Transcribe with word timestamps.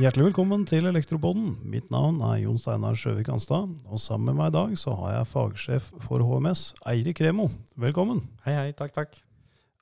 Hjertelig 0.00 0.30
velkommen 0.30 0.62
til 0.64 0.86
Elektropoden. 0.88 1.58
Mitt 1.68 1.90
navn 1.92 2.22
er 2.24 2.38
Jon 2.40 2.56
Steinar 2.56 2.94
Sjøvik 2.96 3.26
Anstad, 3.28 3.74
og 3.84 4.00
sammen 4.00 4.30
med 4.30 4.38
meg 4.38 4.48
i 4.48 4.54
dag 4.54 4.70
så 4.80 4.94
har 4.96 5.10
jeg 5.12 5.28
fagsjef 5.28 5.90
for 6.06 6.24
HMS, 6.24 6.62
Eirik 6.88 7.20
Remo. 7.20 7.50
Velkommen. 7.76 8.22
Hei, 8.46 8.54
hei. 8.56 8.70
Takk, 8.78 8.94
takk. 8.96 9.18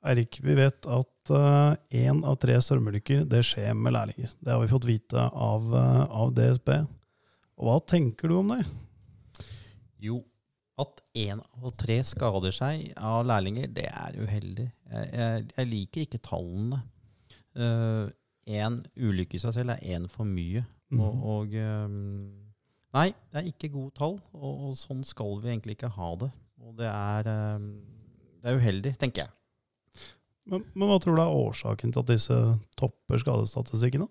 Eirik, 0.03 0.41
vi 0.43 0.57
vet 0.59 0.89
at 0.91 1.31
én 2.01 2.19
av 2.27 2.35
tre 2.43 2.59
strømulykker 2.59 3.23
det 3.31 3.45
skjer 3.47 3.71
med 3.79 3.95
lærlinger. 3.95 4.35
Det 4.43 4.51
har 4.51 4.59
vi 4.59 4.69
fått 4.73 4.89
vite 4.89 5.23
av, 5.23 5.71
uh, 5.71 6.03
av 6.25 6.35
DSB. 6.35 6.75
Og 7.55 7.69
hva 7.69 7.79
tenker 7.87 8.27
du 8.27 8.41
om 8.41 8.51
det? 8.57 8.59
Jo, 10.03 10.19
at 10.83 10.99
én 11.15 11.39
av 11.39 11.71
tre 11.79 12.01
skader 12.11 12.59
seg 12.59 12.89
av 12.99 13.23
lærlinger, 13.31 13.71
det 13.71 13.87
er 13.87 14.19
uheldig. 14.19 14.67
Jeg, 14.67 15.11
jeg, 15.15 15.51
jeg 15.55 15.75
liker 15.77 16.09
ikke 16.09 16.25
tallene. 16.27 16.83
Én 18.49 18.81
ulykke 18.97 19.37
i 19.37 19.41
seg 19.41 19.53
selv 19.55 19.75
er 19.75 19.83
én 19.95 20.07
for 20.09 20.27
mye. 20.27 20.63
Mm. 20.89 21.01
Og, 21.05 21.25
og 21.33 21.57
um, 21.61 21.97
Nei, 22.97 23.11
det 23.29 23.37
er 23.37 23.49
ikke 23.51 23.69
gode 23.69 23.93
tall, 23.99 24.15
og, 24.33 24.53
og, 24.65 24.71
sånn 24.77 25.03
skal 25.05 25.35
vi 25.43 25.51
egentlig 25.51 25.75
ikke 25.77 25.91
ha 25.93 26.07
det. 26.23 26.31
Og 26.65 26.71
det 26.79 26.87
er, 26.89 27.27
um, 27.59 27.67
det 28.41 28.49
er 28.49 28.57
uheldig, 28.57 28.95
tenker 28.97 29.27
jeg. 29.27 29.35
Men, 30.49 30.63
men, 30.73 30.87
hva 30.89 30.97
tror 30.97 31.19
du 31.19 31.21
er 31.21 31.35
årsaken 31.43 31.93
til 31.93 32.01
at 32.01 32.09
disse 32.09 32.37
topper 32.79 33.21
skadestatistikken? 33.21 34.07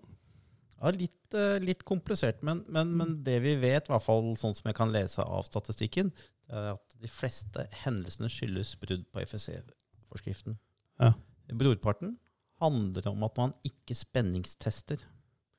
Ja, 0.79 0.93
litt, 0.95 1.35
uh, 1.35 1.57
litt 1.59 1.83
komplisert, 1.87 2.39
men, 2.47 2.63
men, 2.71 2.95
men, 2.95 3.17
det 3.27 3.41
vi 3.43 3.57
vet, 3.59 3.89
i 3.89 3.91
hvert 3.91 4.05
fall 4.05 4.31
sånn 4.39 4.55
som 4.55 4.71
jeg 4.71 4.79
kan 4.79 4.95
lese 4.95 5.27
av 5.27 5.43
statistikken, 5.49 6.13
er 6.47 6.71
at 6.77 6.95
de 7.03 7.11
fleste 7.11 7.67
hendelsene 7.83 8.31
skyldes 8.31 8.71
brudd 8.79 9.03
på 9.11 9.25
FSC-forskriften. 9.27 10.55
Ja. 11.03 11.11
Brorparten 11.59 12.15
handler 12.59 13.09
om 13.11 13.25
at 13.27 13.39
man 13.39 13.55
ikke 13.67 13.97
spenningstester. 13.97 15.01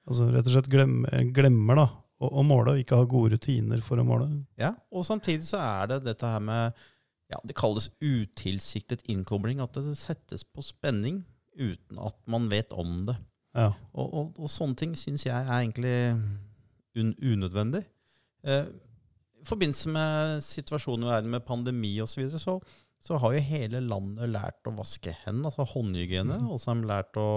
Altså 0.09 0.29
rett 0.33 0.47
og 0.49 0.55
slett 0.55 0.71
glemmer, 0.73 1.27
glemmer 1.35 1.83
da, 1.83 1.89
å, 2.21 2.31
å, 2.41 2.45
måle, 2.47 2.75
og 2.75 2.83
ikke 2.83 2.99
har 3.01 3.11
gode 3.11 3.37
rutiner 3.37 3.83
for 3.85 4.01
å 4.01 4.07
måle? 4.07 4.29
Ja, 4.61 4.75
og 4.93 5.07
samtidig 5.09 5.47
så 5.49 5.61
er 5.63 5.93
det 5.93 6.03
dette 6.09 6.31
her 6.31 6.43
med 6.45 6.81
ja, 7.31 7.39
Det 7.47 7.55
kalles 7.55 7.87
utilsiktet 8.03 9.05
innkobling. 9.07 9.61
At 9.63 9.77
det 9.79 9.95
settes 10.01 10.43
på 10.43 10.65
spenning 10.67 11.21
uten 11.55 12.01
at 12.03 12.17
man 12.31 12.49
vet 12.51 12.73
om 12.75 12.97
det. 13.07 13.15
Ja. 13.55 13.71
Og, 13.93 14.07
og, 14.09 14.33
og, 14.39 14.51
sånne 14.51 14.79
ting 14.79 14.97
syns 14.99 15.27
jeg 15.27 15.35
er 15.37 15.51
egentlig 15.61 15.95
un 16.99 17.13
unødvendig. 17.23 17.85
Eh, 18.43 18.67
i 19.41 19.47
forbindelse 19.47 19.93
med 19.95 20.43
situasjonen 20.45 21.07
i 21.07 21.11
verden 21.11 21.33
med 21.33 21.47
pandemi 21.47 21.95
osv., 22.03 22.13
så, 22.13 22.21
videre, 22.21 22.43
så 22.43 22.59
så 23.01 23.17
har 23.21 23.35
jo 23.35 23.45
hele 23.45 23.81
landet 23.81 24.29
lært 24.29 24.69
å 24.69 24.75
vaske 24.77 25.15
hendene, 25.23 25.49
altså 25.49 25.65
håndhygiene. 25.73 26.37
Mm. 26.43 26.51
Og 26.53 26.61
så 26.61 26.71
har 26.71 26.81
man 26.83 26.91
lært 26.91 27.21
å, 27.21 27.29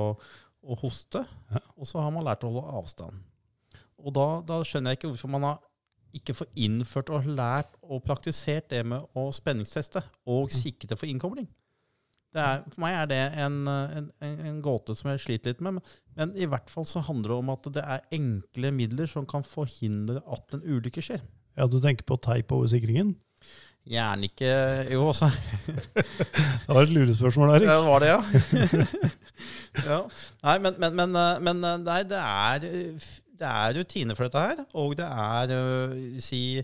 å 0.64 0.80
hoste. 0.81 1.23
Ja. 1.53 1.61
Og 1.78 1.88
så 1.88 2.03
har 2.03 2.11
man 2.16 2.25
lært 2.28 2.44
å 2.44 2.52
holde 2.52 2.80
avstand. 2.81 3.22
Og 4.03 4.11
da, 4.16 4.28
da, 4.44 4.59
skjønner 4.67 4.91
jeg 4.91 5.00
ikke 5.00 5.14
hvorfor 5.14 5.31
man 5.31 5.47
har 5.47 5.61
ikke 6.14 6.36
får 6.38 6.50
innført 6.61 7.09
og 7.09 7.25
lært 7.25 7.73
og 7.81 8.03
praktisert 8.06 8.67
det 8.69 8.84
med 8.86 9.02
å 9.17 9.31
spenningsteste 9.34 10.03
og 10.30 10.52
mm. 10.52 10.53
sikre 10.53 10.97
for 11.00 11.09
innkobling. 11.09 11.47
Er, 12.34 12.64
for 12.66 12.81
meg 12.81 12.95
er 12.97 13.09
det 13.09 13.19
en, 13.44 13.59
en, 13.69 14.08
en, 14.25 14.61
gåte 14.66 14.95
som 14.97 15.11
jeg 15.11 15.22
sliter 15.22 15.53
litt 15.53 15.61
med. 15.61 15.78
Men, 15.78 15.97
men, 16.17 16.31
i 16.38 16.47
hvert 16.50 16.69
fall 16.69 16.86
så 16.89 17.02
handler 17.06 17.30
det 17.30 17.39
om 17.44 17.52
at 17.53 17.69
det 17.75 17.84
er 17.95 18.08
enkle 18.17 18.72
midler 18.73 19.09
som 19.09 19.28
kan 19.30 19.45
forhindre 19.45 20.22
at 20.25 20.58
en 20.58 20.66
ulykke 20.66 21.03
skjer. 21.06 21.22
Ja, 21.58 21.67
Du 21.69 21.78
tenker 21.81 22.06
på 22.09 22.17
teip 22.17 22.53
over 22.56 22.69
sikringen? 22.69 23.14
Gjerne 23.84 24.30
ikke 24.30 24.52
Jo, 24.94 25.08
også. 25.12 25.28
det 25.95 26.70
var 26.70 26.86
et 26.86 26.94
lurespørsmål, 26.95 27.50
Erik. 27.58 27.67
Ja, 27.67 27.80
det 27.81 27.90
var 27.90 28.00
det, 28.00 28.08
ja. 28.14 28.22
ja. 29.92 30.00
Nei, 30.44 30.56
men, 30.64 30.80
men, 30.80 30.95
men, 30.95 31.20
men 31.44 31.84
nei, 31.84 32.00
det, 32.08 32.22
er, 32.22 32.64
det 33.40 33.50
er 33.50 33.78
rutiner 33.80 34.16
for 34.16 34.30
dette 34.30 34.45
her. 34.45 34.64
Og 34.80 34.95
det 34.98 35.09
er 35.09 35.53
si, 36.23 36.63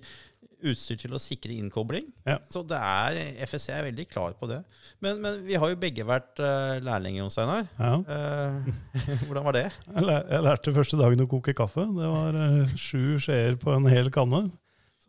utstyr 0.66 1.00
til 1.00 1.16
å 1.16 1.22
sikre 1.22 1.56
innkobling. 1.56 2.08
Ja. 2.28 2.38
Så 2.52 2.64
det 2.68 2.80
er, 2.80 3.20
FSC 3.48 3.72
er 3.76 3.86
veldig 3.90 4.06
klar 4.12 4.36
på 4.40 4.50
det. 4.50 4.62
Men, 5.04 5.20
men 5.24 5.44
vi 5.46 5.60
har 5.60 5.72
jo 5.72 5.80
begge 5.80 6.08
vært 6.08 6.40
uh, 6.44 6.80
lærlinger 6.84 7.24
Jon 7.24 7.34
Steinar. 7.34 7.68
Ja. 7.80 7.94
Uh, 8.00 9.22
hvordan 9.28 9.48
var 9.48 9.60
det? 9.60 9.68
Jeg, 9.92 10.42
lærte 10.48 10.76
første 10.76 11.00
dagen 11.00 11.24
å 11.24 11.30
koke 11.32 11.56
kaffe. 11.58 11.84
Det 12.00 12.16
var 12.16 12.40
uh, 12.40 12.80
sju 12.80 13.20
skjeer 13.24 13.60
på 13.60 13.76
en 13.76 13.88
hel 13.92 14.12
kanne. 14.14 14.46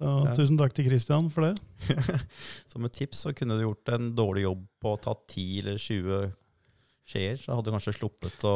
Så 0.00 0.10
ja. 0.24 0.34
tusen 0.36 0.56
takk 0.56 0.72
til 0.72 0.86
Christian 0.88 1.26
for 1.32 1.44
det. 1.44 1.96
Som 2.70 2.86
et 2.88 2.94
tips 2.96 3.26
så 3.26 3.34
kunne 3.36 3.58
du 3.58 3.66
gjort 3.66 3.90
en 3.92 4.14
dårlig 4.16 4.46
jobb 4.46 4.62
på 4.80 4.94
å 4.94 5.00
ta 5.04 5.12
10 5.12 5.58
eller 5.60 5.80
20 5.80 6.30
skjeer, 7.10 7.36
så 7.40 7.56
hadde 7.56 7.66
du 7.66 7.74
kanskje 7.74 7.96
sluppet 7.96 8.44
å 8.46 8.54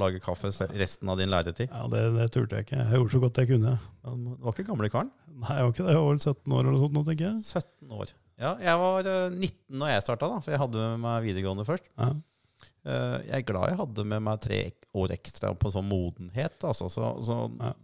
lage 0.00 0.22
kaffe 0.24 0.50
resten 0.72 1.10
av 1.12 1.20
din 1.20 1.30
læretid. 1.30 1.68
Ja, 1.68 1.84
det, 1.92 2.00
det 2.16 2.30
turte 2.34 2.58
jeg 2.58 2.66
ikke. 2.66 2.80
Jeg 2.80 2.96
gjorde 2.96 3.12
så 3.12 3.20
godt 3.22 3.40
jeg 3.42 3.50
kunne. 3.52 3.74
Du 4.00 4.32
var 4.40 4.56
ikke 4.56 4.66
gamle 4.70 4.90
karen? 4.92 5.12
Nei, 5.28 5.58
jeg 5.58 5.66
var 5.66 5.74
ikke 5.74 5.84
det. 5.84 5.94
Jeg 5.94 6.00
var 6.00 6.10
vel 6.10 6.24
17 6.24 6.56
år 6.56 6.64
eller 6.64 6.72
noe 6.74 6.82
sånt, 6.82 6.98
tenker 7.10 7.26
jeg. 7.28 7.62
17 7.62 7.94
år. 8.00 8.14
Ja, 8.40 8.54
jeg 8.64 8.80
var 8.80 9.10
19 9.36 9.44
eh, 9.44 9.54
når 9.82 9.92
jeg 9.92 10.04
starta, 10.06 10.32
for 10.40 10.54
jeg 10.54 10.62
hadde 10.62 10.88
med 10.94 11.04
meg 11.04 11.28
videregående 11.28 11.66
først. 11.68 11.86
Ja. 12.00 12.10
Eh, 12.88 13.16
jeg 13.28 13.36
er 13.42 13.46
glad 13.50 13.72
jeg 13.72 13.80
hadde 13.82 14.06
med 14.08 14.24
meg 14.24 14.42
tre 14.44 14.60
år 14.96 15.14
ekstra 15.16 15.52
på 15.60 15.72
sånn 15.72 15.88
modenhet. 15.90 16.56
Altså. 16.64 16.88
Så, 16.92 17.12
så 17.26 17.42
ja. 17.60 17.74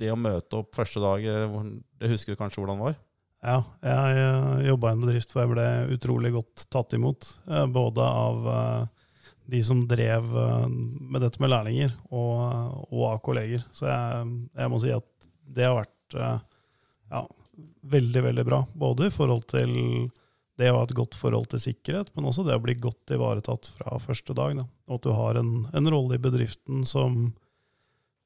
Det 0.00 0.10
å 0.12 0.18
møte 0.18 0.60
opp 0.60 0.74
første 0.76 1.02
dag, 1.02 1.24
eh, 1.24 1.58
det 2.00 2.10
husker 2.12 2.34
du 2.34 2.40
kanskje 2.40 2.62
hvordan 2.62 2.80
det 2.80 2.88
var? 2.88 2.96
Ja, 3.44 3.58
jeg 3.84 4.68
jobba 4.70 4.90
i 4.90 4.96
en 4.96 5.02
bedrift 5.04 5.34
hvor 5.34 5.42
jeg 5.42 5.52
ble 5.52 5.66
utrolig 5.92 6.30
godt 6.32 6.64
tatt 6.72 6.94
imot. 6.96 7.26
Både 7.74 8.06
av 8.08 8.46
de 9.52 9.60
som 9.66 9.82
drev 9.84 10.30
med 10.72 11.20
dette 11.20 11.42
med 11.44 11.52
lærlinger, 11.52 11.92
og, 12.08 12.40
og 12.88 13.02
av 13.10 13.20
kolleger. 13.26 13.60
Så 13.68 13.84
jeg, 13.90 14.30
jeg, 14.48 14.72
må 14.72 14.80
si 14.80 14.94
at 14.96 15.28
det 15.44 15.68
har 15.68 15.76
vært 15.76 16.16
ja, 16.16 17.20
veldig, 17.92 18.24
veldig 18.30 18.46
bra. 18.48 18.62
Både 18.72 19.10
i 19.10 19.14
forhold 19.14 19.44
til 19.52 19.76
det 20.58 20.70
å 20.70 20.78
ha 20.78 20.84
et 20.86 20.94
godt 20.94 21.16
forhold 21.18 21.48
til 21.50 21.62
sikkerhet, 21.62 22.12
men 22.14 22.28
også 22.30 22.44
det 22.46 22.56
å 22.56 22.62
bli 22.62 22.76
godt 22.78 23.14
ivaretatt 23.14 23.70
fra 23.76 23.98
første 24.02 24.36
dag. 24.36 24.54
Da. 24.60 24.66
Og 24.88 24.98
at 24.98 25.06
du 25.06 25.14
har 25.16 25.40
en, 25.40 25.54
en 25.74 25.90
rolle 25.90 26.18
i 26.18 26.22
bedriften 26.22 26.84
som 26.88 27.32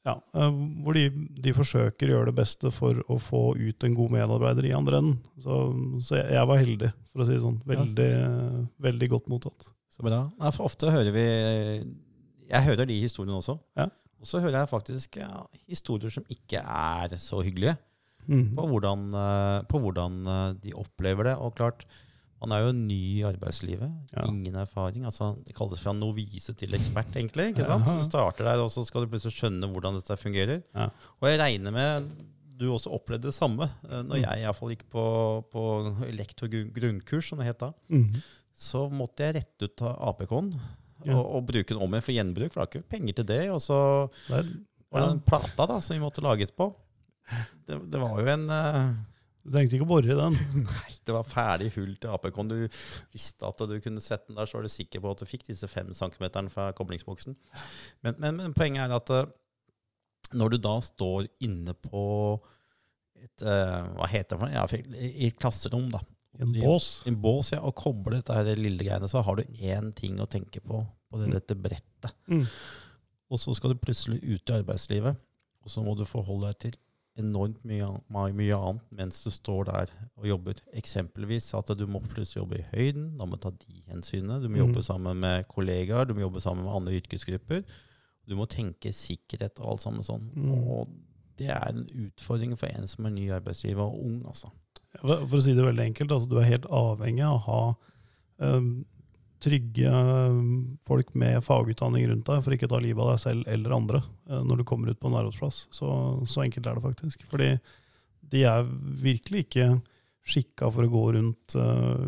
ja, 0.06 0.14
eh, 0.34 0.58
hvor 0.84 0.96
de, 0.96 1.06
de, 1.42 1.54
forsøker 1.56 2.08
å 2.08 2.14
gjøre 2.14 2.30
det 2.30 2.36
beste 2.38 2.72
for 2.74 3.00
å 3.10 3.18
få 3.22 3.42
ut 3.58 3.86
en 3.86 3.96
god 3.96 4.14
medarbeider 4.14 4.68
i 4.68 4.74
andre 4.76 5.02
enden. 5.02 5.18
Så, 5.42 5.58
så 6.04 6.20
jeg, 6.20 6.28
jeg, 6.36 6.50
var 6.50 6.62
heldig, 6.62 6.92
for 7.10 7.24
å 7.24 7.28
si 7.28 7.34
det 7.34 7.42
sånn. 7.44 7.58
Veldig, 7.68 8.08
ja, 8.12 8.30
veldig 8.88 9.10
godt 9.16 9.32
mottatt. 9.32 9.68
Så 9.92 10.06
bra. 10.06 10.22
Ja, 10.38 10.52
for 10.54 10.68
ofte 10.68 10.92
hører 10.92 11.10
vi 11.10 11.24
Jeg 11.24 12.64
hører 12.68 12.86
de 12.86 13.00
historiene 13.02 13.40
også. 13.40 13.58
Ja. 13.78 13.88
Og 14.18 14.26
så 14.26 14.40
hører 14.42 14.60
jeg 14.60 14.70
faktisk 14.70 15.18
historier 15.68 16.10
som 16.10 16.24
ikke 16.32 16.62
er 16.62 17.14
så 17.20 17.42
hyggelige. 17.44 17.76
Mm. 18.28 18.52
På, 18.56 18.66
hvordan, 18.68 19.08
eh, 19.16 19.62
på, 19.68 19.80
hvordan, 19.80 20.20
eh, 20.26 20.54
de 20.62 20.74
opplever 20.76 21.30
det. 21.30 21.36
Og 21.40 21.54
klart, 21.56 21.86
man 22.38 22.54
er 22.54 22.64
jo 22.64 22.72
ny 22.76 23.00
i 23.18 23.26
arbeidslivet. 23.26 23.90
Ja. 24.14 24.24
Ingen 24.30 24.56
erfaring. 24.60 25.04
altså 25.08 25.32
Det 25.46 25.56
kalles 25.56 25.80
fra 25.82 25.94
novise 25.96 26.54
til 26.54 26.74
ekspert, 26.78 27.10
egentlig. 27.16 27.50
ikke 27.52 27.66
sant? 27.66 27.88
Så 27.88 27.98
du 27.98 28.06
starter 28.06 28.46
der, 28.46 28.62
og 28.62 28.70
så 28.70 28.84
skal 28.86 29.04
du 29.04 29.10
plutselig 29.10 29.34
skjønne 29.34 29.70
hvordan 29.72 29.98
dette 29.98 30.18
fungerer. 30.20 30.60
Ja. 30.74 30.90
Og 31.18 31.30
jeg 31.32 31.40
regner 31.42 31.74
med 31.74 32.10
du 32.58 32.66
også 32.72 32.90
opplevde 32.90 33.30
det 33.30 33.36
samme 33.36 33.68
eh, 33.86 34.00
når 34.02 34.16
mm. 34.16 34.22
jeg 34.24 34.42
iallfall 34.42 34.72
gikk 34.74 34.88
på, 34.90 35.04
på 35.52 35.64
elektrogrunkurs, 36.08 37.30
som 37.30 37.38
det 37.38 37.52
het 37.52 37.60
da. 37.62 37.70
Mm. 37.86 38.18
Så 38.58 38.88
måtte 38.90 39.26
jeg 39.26 39.36
rette 39.38 39.68
ut 39.68 39.84
APK-en 39.86 40.50
ja. 41.06 41.14
og, 41.14 41.22
og, 41.22 41.44
bruke 41.46 41.70
den 41.70 41.82
om 41.82 41.94
igjen 41.94 42.06
for 42.06 42.16
gjenbruk, 42.16 42.50
for 42.50 42.58
det 42.58 42.64
var 42.64 42.72
ikke 42.72 42.94
penger 42.96 43.18
til 43.20 43.28
det. 43.28 43.42
Og 43.54 43.62
så 43.62 43.78
var 44.26 44.42
det 44.42 45.04
den 45.12 45.22
plata 45.26 45.68
da, 45.70 45.78
som 45.84 45.94
vi 45.94 46.02
måtte 46.02 46.24
lage 46.24 46.48
etterpå. 46.48 46.72
Det, 47.68 47.78
det 47.92 48.00
var 48.00 48.18
jo 48.18 48.32
en 48.32 48.44
uh, 48.50 48.96
Du 49.48 49.54
trengte 49.54 49.78
ikke 49.78 49.86
å 49.86 49.88
bore 49.88 50.12
i 50.12 50.16
den? 50.18 50.36
Nei, 50.68 50.90
det 51.08 51.14
var 51.16 51.24
ferdig 51.24 51.70
hull 51.78 51.94
til 51.96 52.12
APK-en. 52.12 52.50
Du 52.52 52.58
visste 53.14 53.48
at 53.48 53.64
du 53.70 53.74
kunne 53.84 54.02
sette 54.04 54.28
den 54.28 54.36
der, 54.36 54.50
så 54.50 54.58
var 54.58 54.68
du 54.68 54.72
sikker 54.72 55.02
på 55.04 55.14
at 55.14 55.24
du 55.24 55.28
fikk 55.30 55.46
disse 55.48 55.70
fem 55.72 55.88
centimeterne 55.96 56.52
fra 56.52 56.68
koblingsboksen. 56.76 57.36
Men, 58.04 58.20
men, 58.20 58.36
men, 58.42 58.54
poenget 58.56 58.84
er 58.84 58.96
at 58.98 59.14
uh, 59.14 59.32
når 60.36 60.54
du 60.54 60.60
da 60.68 60.76
står 60.84 61.30
inne 61.48 61.72
på 61.72 62.04
et 63.18 63.42
uh, 63.42 63.88
Hva 63.96 64.06
heter 64.12 64.36
det? 64.36 64.42
for 64.44 64.52
Ja, 64.52 64.68
I 65.00 65.32
et 65.32 65.40
klasserom, 65.40 65.88
da. 65.96 66.04
En 66.38 66.52
bås? 66.54 67.00
En 67.08 67.16
bås, 67.18 67.54
ja. 67.56 67.64
Og 67.64 67.74
kobler 67.80 68.20
dette 68.20 68.36
her 68.36 68.52
lille 68.60 68.84
greiene, 68.84 69.08
så 69.10 69.24
har 69.26 69.40
du 69.40 69.58
én 69.64 69.88
ting 69.96 70.20
å 70.22 70.28
tenke 70.30 70.60
på 70.62 70.84
på 71.08 71.18
det, 71.18 71.30
mm. 71.30 71.34
dette 71.38 71.56
brettet. 71.56 72.12
Mm. 72.28 72.44
Og 73.28 73.40
så 73.40 73.54
skal 73.56 73.72
du 73.72 73.80
plutselig 73.80 74.20
ut 74.24 74.50
i 74.50 74.56
arbeidslivet, 74.56 75.16
og 75.64 75.72
så 75.72 75.84
må 75.84 75.94
du 75.96 76.04
forholde 76.08 76.50
deg 76.50 76.60
til 76.66 76.78
enormt 77.18 77.60
mye, 77.66 77.88
mye, 78.08 78.56
annet 78.56 78.94
mens 78.94 79.20
du 79.24 79.30
står 79.34 79.68
der 79.68 79.92
og 80.18 80.28
jobber. 80.28 80.60
Eksempelvis 80.78 81.50
at 81.58 81.72
du 81.78 81.84
må 81.90 82.00
plutselig 82.06 82.42
jobbe 82.42 82.60
i 82.60 82.66
høyden. 82.72 83.10
Da 83.18 83.26
må 83.26 83.38
du 83.38 83.44
ta 83.44 83.52
de 83.54 83.82
hensynene. 83.90 84.40
Du 84.42 84.48
må 84.48 84.56
mm. 84.56 84.62
jobbe 84.62 84.84
sammen 84.86 85.20
med 85.24 85.48
kollegaer, 85.50 86.08
du 86.08 86.14
må 86.16 86.26
jobbe 86.26 86.42
sammen 86.44 86.66
med 86.66 86.76
andre 86.78 86.96
yrkesgrupper. 87.00 87.64
Du 88.28 88.36
må 88.38 88.48
tenke 88.50 88.92
sikkerhet 88.94 89.60
og 89.62 89.74
alt 89.74 89.84
sammen 89.84 90.06
sånn. 90.06 90.28
Mm. 90.36 90.54
Og 90.54 90.94
det 91.38 91.50
er 91.54 91.70
en 91.70 91.86
utfordring 92.06 92.54
for 92.58 92.70
en 92.70 92.88
som 92.90 93.06
er 93.06 93.14
ny 93.14 93.28
i 93.28 93.34
arbeidslivet 93.36 93.82
og 93.82 93.98
ung. 94.04 94.22
altså. 94.26 94.50
For 94.98 95.38
å 95.38 95.42
si 95.44 95.54
det 95.56 95.66
veldig 95.66 95.90
enkelt, 95.90 96.12
altså, 96.14 96.30
du 96.30 96.38
er 96.40 96.48
helt 96.48 96.68
avhengig 96.74 97.26
av 97.26 97.36
å 97.36 97.44
ha 97.46 97.62
um, 98.58 98.72
trygge 99.42 99.90
eh, 99.90 100.38
folk 100.86 101.12
med 101.18 101.42
fagutdanning 101.46 102.08
rundt 102.10 102.26
deg, 102.28 102.42
for 102.44 102.54
ikke 102.54 102.68
å 102.68 102.72
ta 102.74 102.80
livet 102.82 103.04
av 103.04 103.12
deg 103.12 103.22
selv 103.22 103.52
eller 103.52 103.76
andre 103.76 104.02
eh, 104.02 104.42
når 104.44 104.60
du 104.60 104.66
kommer 104.68 104.92
ut 104.92 105.00
på 105.00 105.10
en 105.10 105.18
arbeidsplass. 105.20 105.66
Så, 105.74 105.90
så 106.26 106.44
enkelt 106.44 106.66
er 106.66 106.78
det 106.78 106.84
faktisk. 106.84 107.24
Fordi 107.30 107.52
de 108.32 108.44
er 108.48 108.68
virkelig 109.02 109.46
ikke 109.46 109.70
skikka 110.28 110.68
for 110.74 110.84
å 110.84 110.92
gå 110.92 111.02
rundt 111.14 111.54
uh, 111.56 112.02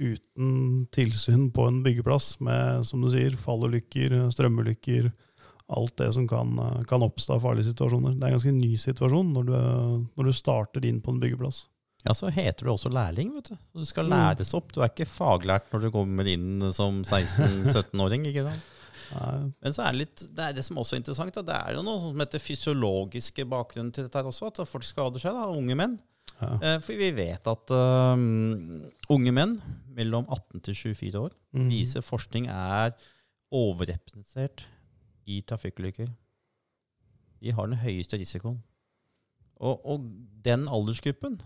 uten 0.00 0.54
tilsyn 0.90 1.44
på 1.54 1.68
en 1.68 1.76
byggeplass 1.84 2.32
med, 2.42 2.86
som 2.88 3.04
du 3.04 3.10
sier, 3.12 3.36
fallulykker, 3.38 4.16
strømulykker, 4.34 5.06
alt 5.70 5.94
det 6.00 6.08
som 6.16 6.26
kan, 6.26 6.56
kan 6.90 7.04
oppstå 7.06 7.36
av 7.36 7.44
farlige 7.44 7.68
situasjoner. 7.68 8.16
Det 8.16 8.26
er 8.26 8.32
en 8.32 8.40
ganske 8.40 8.56
ny 8.56 8.72
situasjon 8.80 9.30
når 9.36 9.46
du, 9.46 9.54
når 10.18 10.26
du 10.26 10.34
starter 10.34 10.88
inn 10.88 10.98
på 11.04 11.14
en 11.14 11.20
byggeplass. 11.22 11.68
Ja, 12.06 12.14
så 12.16 12.30
heter 12.32 12.64
du 12.64 12.72
også 12.72 12.90
lærling, 12.92 13.32
vet 13.36 13.50
du. 13.52 13.56
Du 13.76 13.84
skal 13.88 14.08
mm. 14.08 14.14
læres 14.14 14.54
opp. 14.56 14.72
Du 14.72 14.80
er 14.80 14.88
ikke 14.88 15.08
faglært 15.08 15.68
når 15.72 15.84
du 15.84 15.90
kommer 15.94 16.28
inn 16.30 16.70
som 16.76 17.02
16-17-åring, 17.04 18.24
ikke 18.30 18.46
sant? 18.46 18.68
Men 19.10 19.74
så 19.74 19.84
er 19.84 19.92
det 19.92 20.00
litt, 20.04 20.22
det 20.36 20.44
er 20.44 20.54
det 20.54 20.64
som 20.64 20.78
også 20.80 20.96
er 20.96 21.02
interessant. 21.02 21.34
Da. 21.34 21.42
Det 21.46 21.56
er 21.58 21.76
jo 21.76 21.84
noe 21.84 22.00
som 22.02 22.22
heter 22.22 22.42
fysiologiske 22.42 23.44
bakgrunnen 23.50 23.92
til 23.94 24.06
dette 24.06 24.20
her 24.20 24.30
også, 24.30 24.52
at 24.52 24.62
folk 24.70 24.86
skader 24.86 25.22
seg, 25.22 25.36
da, 25.36 25.48
unge 25.50 25.76
menn. 25.78 25.98
Ja. 26.38 26.50
Eh, 26.54 26.78
for 26.84 26.96
vi 27.00 27.10
vet 27.16 27.48
at 27.50 27.72
um, 27.74 28.80
unge 29.12 29.32
menn 29.34 29.56
mellom 29.96 30.28
18 30.30 30.62
til 30.68 30.76
24 30.94 31.24
år 31.26 31.32
mm. 31.56 31.68
viser 31.72 32.04
forskning 32.06 32.46
er 32.52 32.94
overrepresentert 33.50 34.64
i 35.28 35.40
trafikkulykker. 35.46 36.08
De 37.40 37.54
har 37.56 37.68
den 37.68 37.80
høyeste 37.80 38.20
risikoen. 38.20 38.60
Og, 39.60 39.82
og 39.84 40.06
den 40.44 40.68
aldersgruppen 40.72 41.40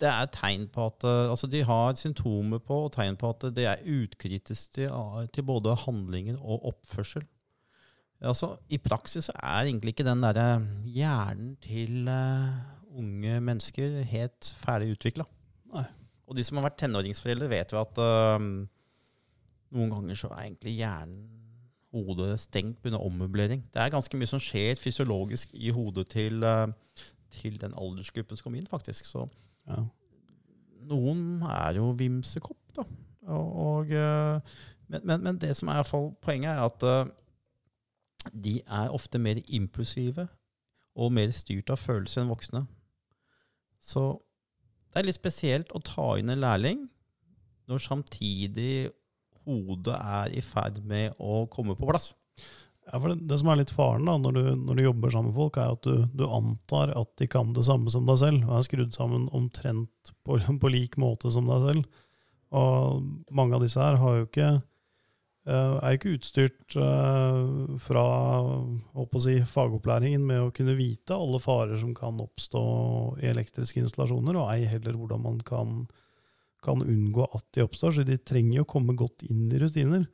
det 0.00 0.10
er 0.10 0.30
tegn 0.34 0.66
på 0.72 0.88
at 0.90 1.06
eh, 1.06 1.30
altså 1.30 1.48
De 1.50 1.62
har 1.64 1.94
symptomer 1.98 2.58
på 2.58 2.84
og 2.86 2.92
tegn 2.96 3.16
på 3.20 3.30
at 3.30 3.46
det 3.56 3.66
er 3.70 3.84
utkritisk 3.86 4.74
til, 4.78 4.90
til 5.32 5.46
både 5.46 5.76
handlinger 5.84 6.40
og 6.40 6.66
oppførsel. 6.72 7.24
Altså, 8.24 8.54
I 8.72 8.78
praksis 8.78 9.28
så 9.28 9.34
er 9.36 9.68
egentlig 9.68 9.92
ikke 9.92 10.06
den 10.06 10.22
der 10.22 10.62
hjernen 10.88 11.56
til 11.62 12.08
uh, 12.08 12.54
unge 12.96 13.40
mennesker 13.40 14.00
helt 14.08 14.54
ferdig 14.56 14.94
utvikla. 14.94 15.26
Og 16.24 16.36
de 16.36 16.44
som 16.46 16.56
har 16.56 16.70
vært 16.70 16.78
tenåringsforeldre, 16.80 17.50
vet 17.50 17.74
jo 17.74 17.80
at 17.82 17.98
uh, 18.00 18.40
noen 19.74 19.92
ganger 19.92 20.16
så 20.16 20.30
er 20.32 20.46
egentlig 20.46 20.78
hjernen, 20.78 21.26
hodet, 21.94 22.40
stengt 22.40 22.80
pga. 22.82 22.96
ommøblering. 22.98 23.66
Det 23.74 23.82
er 23.82 23.92
ganske 23.92 24.18
mye 24.18 24.30
som 24.30 24.40
skjer 24.42 24.80
fysiologisk 24.80 25.52
i 25.54 25.70
hodet 25.74 26.08
til, 26.14 26.40
uh, 26.42 26.72
til 27.30 27.60
den 27.60 27.76
aldersgruppen 27.76 28.38
som 28.38 28.48
kommer 28.48 28.62
inn, 28.62 28.70
faktisk. 28.70 29.06
Så 29.10 29.28
ja. 29.68 29.82
Noen 30.84 31.42
er 31.48 31.78
jo 31.78 31.90
vimsekopp, 31.96 32.60
da. 32.76 32.84
Og, 33.32 33.52
og, 33.66 33.92
eh, 33.96 34.56
men, 34.92 35.04
men, 35.04 35.22
men, 35.24 35.38
det 35.40 35.54
som 35.56 35.68
er 35.68 35.78
i 35.78 35.80
hvert 35.80 35.88
fall 35.88 36.10
poenget, 36.20 36.50
er 36.50 36.64
at 36.66 36.84
uh, 36.84 37.12
de 38.44 38.58
er 38.60 38.92
ofte 38.92 39.18
mer 39.18 39.40
impulsive 39.48 40.26
og 40.94 41.12
mer 41.12 41.32
styrt 41.34 41.72
av 41.72 41.80
følelser 41.80 42.22
enn 42.22 42.32
voksne. 42.32 42.66
Så 43.80 44.04
det 44.92 45.00
er 45.00 45.08
litt 45.08 45.18
spesielt 45.18 45.72
å 45.74 45.82
ta 45.84 46.12
inn 46.20 46.30
en 46.32 46.44
lærling 46.44 46.84
når 47.68 47.80
samtidig 47.80 48.90
hodet 49.44 49.96
er 49.96 50.36
i 50.36 50.42
ferd 50.44 50.80
med 50.84 51.16
å 51.20 51.44
komme 51.52 51.76
på 51.76 51.88
plass. 51.88 52.12
Ja, 52.92 53.00
for 53.00 53.08
det, 53.08 53.24
det, 53.28 53.38
som 53.40 53.48
er 53.48 53.60
litt 53.62 53.72
faren 53.72 54.08
da, 54.08 54.16
når 54.20 54.36
du, 54.36 54.42
når 54.60 54.76
du 54.76 54.82
jobber 54.84 55.12
sammen 55.14 55.32
med 55.32 55.38
folk, 55.38 55.56
er 55.56 55.72
at 55.72 55.86
du, 55.86 56.04
du, 56.12 56.26
antar 56.28 56.92
at 56.98 57.10
de 57.20 57.28
kan 57.30 57.54
det 57.56 57.64
samme 57.64 57.92
som 57.92 58.04
deg 58.08 58.20
selv, 58.20 58.44
og 58.44 58.58
er 58.58 58.66
skrudd 58.68 58.92
sammen 58.96 59.24
omtrent 59.36 60.12
på, 60.26 60.38
på, 60.60 60.72
lik 60.72 60.98
måte 61.00 61.32
som 61.32 61.48
deg 61.48 61.64
selv. 61.64 62.04
Og 62.54 63.32
mange 63.34 63.56
av 63.56 63.64
disse 63.64 63.80
her 63.80 63.96
har 63.98 64.18
jo 64.18 64.28
ikke, 64.28 64.50
uh, 65.48 65.74
er 65.80 65.96
ikke 65.96 66.12
utstyrt 66.18 66.76
uh, 66.76 67.72
fra 67.82 68.04
si, 69.24 69.40
fagopplæringen 69.48 70.28
med 70.28 70.44
å 70.44 70.52
kunne 70.54 70.76
vite 70.78 71.16
alle 71.16 71.40
farer 71.42 71.80
som 71.80 71.96
kan 71.96 72.20
oppstå 72.22 72.64
i 73.24 73.32
elektriske 73.32 73.80
installasjoner, 73.80 74.38
og 74.38 74.52
ei 74.52 74.68
heller 74.70 75.00
hvordan 75.00 75.24
man 75.24 75.40
kan, 75.46 75.82
kan 76.62 76.84
unngå 76.84 77.26
at 77.32 77.48
de 77.56 77.64
oppstår. 77.64 77.96
Så 77.96 78.06
de 78.06 78.20
trenger 78.20 78.60
jo 78.60 78.68
å 78.68 78.72
komme 78.76 78.94
godt 78.98 79.24
inn 79.26 79.48
i 79.48 79.64
rutiner. 79.64 80.06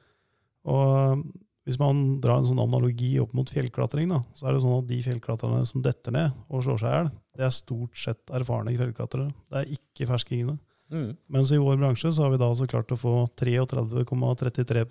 Og 0.70 1.26
hvis 1.70 1.78
man 1.78 2.19
drar 2.22 2.40
en 2.40 2.49
sånn 2.49 2.62
analogi 2.62 3.12
opp 3.22 3.31
mot 3.38 3.50
fjellklatring, 3.50 4.11
da, 4.11 4.19
så 4.34 4.49
er 4.49 4.56
det 4.56 4.64
sånn 4.64 4.81
at 4.81 4.88
de 4.88 4.99
fjellklatrerne 5.05 5.62
som 5.69 5.84
detter 5.84 6.17
ned 6.17 6.34
og 6.50 6.64
slår 6.67 6.81
seg 6.82 6.90
i 6.90 6.96
hjel, 6.96 7.11
det 7.38 7.46
er 7.46 7.55
stort 7.55 8.00
sett 8.02 8.32
erfarne 8.34 8.75
fjellklatrere. 8.75 9.31
Det 9.46 9.61
er 9.61 9.75
ikke 9.78 10.08
ferskingene. 10.11 10.56
Mm. 10.90 11.11
Mens 11.31 11.52
i 11.55 11.61
vår 11.62 11.78
bransje 11.78 12.11
så 12.11 12.25
har 12.25 12.32
vi 12.32 12.40
da 12.40 12.49
altså 12.50 12.67
klart 12.67 12.90
å 12.90 12.99
få 12.99 13.12
33,33 13.38 14.82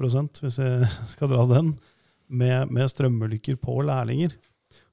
hvis 0.45 0.59
vi 0.61 0.69
skal 1.13 1.31
dra 1.33 1.43
den, 1.49 1.73
med, 2.29 2.71
med 2.71 2.91
strømulykker 2.93 3.59
på 3.59 3.81
lærlinger. 3.83 4.37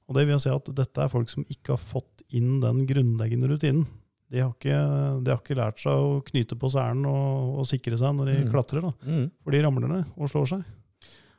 Og 0.06 0.19
det 0.19 0.27
vil 0.27 0.41
si 0.43 0.50
at 0.50 0.71
dette 0.75 1.03
er 1.03 1.12
folk 1.12 1.31
som 1.31 1.47
ikke 1.47 1.77
har 1.77 1.87
fått 1.94 2.25
inn 2.35 2.59
den 2.62 2.83
grunnleggende 2.88 3.50
rutinen. 3.53 3.87
De 4.33 4.41
har 4.43 4.50
ikke, 4.50 4.79
de 5.23 5.31
har 5.31 5.38
ikke 5.38 5.59
lært 5.59 5.79
seg 5.79 6.03
å 6.03 6.19
knyte 6.27 6.59
på 6.59 6.71
selen 6.75 7.05
og, 7.06 7.61
og, 7.61 7.67
sikre 7.71 7.99
seg 8.00 8.17
når 8.17 8.33
de 8.33 8.38
mm. 8.41 8.49
klatrer. 8.50 8.83
da. 8.83 8.91
Mm. 9.06 9.29
For 9.44 9.55
de 9.55 9.62
ramler 9.62 9.93
ned 9.93 10.17
og 10.17 10.33
slår 10.33 10.50
seg. 10.50 10.65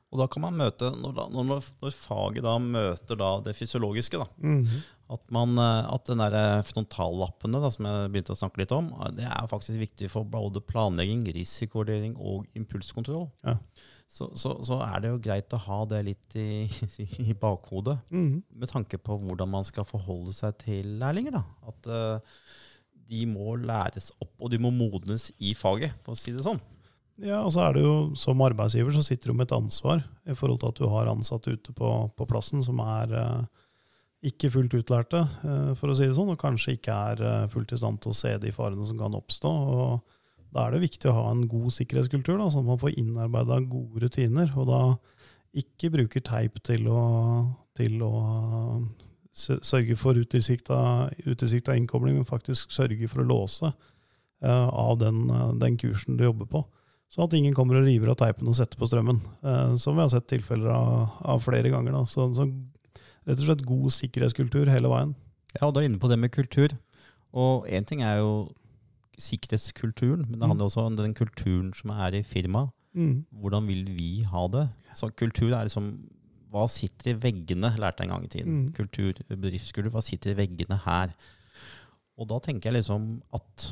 Og 0.07 0.21
da 0.21 0.27
kan 0.31 0.45
man 0.45 0.55
møte, 0.55 0.87
når, 0.95 1.17
når, 1.33 1.49
når 1.81 1.95
faget 1.95 2.45
da 2.45 2.53
møter 2.63 3.19
da 3.19 3.31
det 3.43 3.57
fysiologiske, 3.57 4.21
da, 4.21 4.27
mm 4.39 4.61
-hmm. 4.63 4.85
at, 5.13 5.23
man, 5.35 5.57
eh, 5.59 5.93
at 5.93 6.07
den 6.07 6.23
der 6.23 6.61
frontallappene 6.63 7.59
da, 7.59 7.69
som 7.69 7.85
jeg 7.85 8.11
begynte 8.11 8.31
å 8.31 8.39
snakke 8.39 8.61
litt 8.61 8.71
om, 8.71 8.87
det 9.17 9.27
er 9.27 9.49
faktisk 9.51 9.79
viktig 9.79 10.09
for 10.09 10.23
både 10.23 10.61
planlegging, 10.61 11.25
risikovurdering 11.35 12.15
og 12.17 12.45
impulskontroll. 12.55 13.27
Ja. 13.43 13.57
Så, 14.07 14.29
så, 14.39 14.53
så, 14.63 14.79
er 14.79 15.01
det 15.03 15.09
jo 15.11 15.19
greit 15.19 15.51
å 15.51 15.59
ha 15.59 15.81
det 15.85 16.05
litt 16.07 16.35
i, 16.39 16.69
i 17.29 17.33
bakhodet, 17.33 17.97
mm 18.09 18.27
-hmm. 18.27 18.41
med 18.49 18.69
tanke 18.69 18.97
på 18.97 19.17
hvordan 19.17 19.49
man 19.49 19.65
skal 19.65 19.83
forholde 19.83 20.33
seg 20.33 20.57
til 20.57 20.85
lærlinger. 20.85 21.31
da. 21.31 21.43
At 21.67 21.87
uh, 21.87 22.19
de 23.09 23.25
må 23.25 23.55
læres 23.55 24.11
opp, 24.21 24.33
og 24.39 24.51
de 24.51 24.57
må 24.57 24.69
modnes 24.69 25.31
i 25.39 25.53
faget, 25.53 25.91
for 26.03 26.15
å 26.15 26.19
si 26.19 26.31
det 26.31 26.43
sånn. 26.43 26.61
Ja, 27.17 27.39
og 27.41 27.49
så 27.55 27.63
er 27.65 27.73
det 27.73 27.81
jo 27.81 27.93
som 28.19 28.41
arbeidsgiver 28.45 28.93
så 28.93 29.01
sitter 29.05 29.31
du 29.31 29.37
med 29.37 29.47
et 29.47 29.55
ansvar 29.57 30.03
i 30.29 30.35
forhold 30.37 30.59
til 30.61 30.69
at 30.69 30.81
du 30.81 30.89
har 30.91 31.09
ansatte 31.09 31.55
ute 31.55 31.73
på, 31.73 31.89
på 32.13 32.27
plassen 32.29 32.61
som 32.65 32.77
er 32.83 33.15
eh, 33.17 33.63
ikke 34.29 34.51
fullt 34.53 34.75
utlærte, 34.77 35.23
eh, 35.25 35.71
for 35.79 35.89
å 35.89 35.95
si 35.97 36.05
det 36.05 36.17
sånn, 36.17 36.29
og 36.33 36.41
kanskje 36.41 36.75
ikke 36.77 36.99
er 37.11 37.23
eh, 37.25 37.47
fullt 37.49 37.73
i 37.73 37.79
stand 37.81 38.03
til 38.03 38.13
å 38.13 38.19
se 38.19 38.35
de 38.43 38.53
farene 38.53 38.85
som 38.85 39.01
kan 39.01 39.17
oppstå. 39.17 39.49
og 39.49 40.53
Da 40.53 40.67
er 40.67 40.75
det 40.75 40.83
viktig 40.85 41.09
å 41.09 41.17
ha 41.17 41.25
en 41.31 41.47
god 41.49 41.73
sikkerhetskultur, 41.79 42.37
da, 42.37 42.51
sånn 42.53 42.67
at 42.67 42.71
man 42.75 42.81
får 42.85 42.99
innarbeida 43.01 43.59
gode 43.65 44.05
rutiner. 44.05 44.53
Og 44.53 44.69
da 44.69 44.81
ikke 45.57 45.93
bruker 45.97 46.21
teip 46.21 46.61
til 46.69 46.85
å, 46.91 47.01
til 47.77 48.01
å 48.05 48.13
sørge 49.37 49.97
for 49.97 50.17
utilsikta 50.17 51.75
innkobling, 51.77 52.19
men 52.19 52.29
faktisk 52.29 52.73
sørge 52.73 53.09
for 53.09 53.21
å 53.23 53.29
låse 53.29 53.69
uh, 53.69 54.67
av 54.69 54.97
den, 55.01 55.23
den 55.61 55.77
kursen 55.81 56.17
du 56.17 56.25
jobber 56.25 56.49
på. 56.51 56.63
Sånn 57.13 57.27
at 57.27 57.35
ingen 57.37 57.55
kommer 57.55 57.79
og 57.79 57.87
river 57.87 58.11
av 58.11 58.17
teipen 58.19 58.49
og 58.51 58.57
setter 58.57 58.79
på 58.79 58.89
strømmen. 58.89 59.21
Eh, 59.47 59.75
som 59.79 59.95
vi 59.95 60.03
har 60.03 60.11
sett 60.11 60.27
tilfeller 60.27 60.73
av, 60.73 61.21
av 61.35 61.43
flere 61.45 61.71
ganger. 61.71 61.95
Da. 61.95 62.03
Så, 62.09 62.27
så, 62.35 62.47
rett 63.27 63.39
og 63.39 63.47
slett 63.47 63.63
god 63.67 63.95
sikkerhetskultur 63.95 64.71
hele 64.71 64.91
veien. 64.91 65.15
Ja, 65.55 65.69
og 65.69 65.75
da 65.75 65.81
er 65.81 65.89
inne 65.89 66.01
på 66.01 66.11
det 66.11 66.19
med 66.19 66.33
kultur. 66.35 66.75
Og 67.37 67.67
én 67.71 67.87
ting 67.87 68.03
er 68.03 68.19
jo 68.19 68.49
sikkerhetskulturen, 69.21 70.27
men 70.27 70.37
det 70.37 70.45
handler 70.45 70.67
mm. 70.67 70.69
også 70.69 70.83
om 70.83 70.97
den 70.99 71.15
kulturen 71.17 71.71
som 71.75 71.95
er 71.95 72.19
i 72.19 72.25
firmaet. 72.27 72.73
Mm. 72.97 73.25
Hvordan 73.39 73.67
vil 73.69 73.87
vi 73.93 74.11
ha 74.27 74.43
det? 74.51 74.67
Så 74.97 75.11
kultur 75.13 75.51
er 75.51 75.67
liksom 75.67 75.91
Hva 76.47 76.63
sitter 76.71 77.11
i 77.11 77.17
veggene, 77.19 77.73
lærte 77.75 78.01
jeg 78.01 78.07
en 78.07 78.13
gang 78.15 78.23
i 78.25 78.29
tiden. 78.31 78.53
Mm. 78.59 78.67
Kultur, 78.77 79.17
bedriftskultur, 79.27 79.91
hva 79.91 80.01
sitter 80.01 80.31
i 80.31 80.37
veggene 80.37 80.77
her? 80.85 81.11
Og 82.17 82.29
da 82.31 82.39
tenker 82.41 82.69
jeg 82.69 82.79
liksom 82.79 83.09
at 83.35 83.65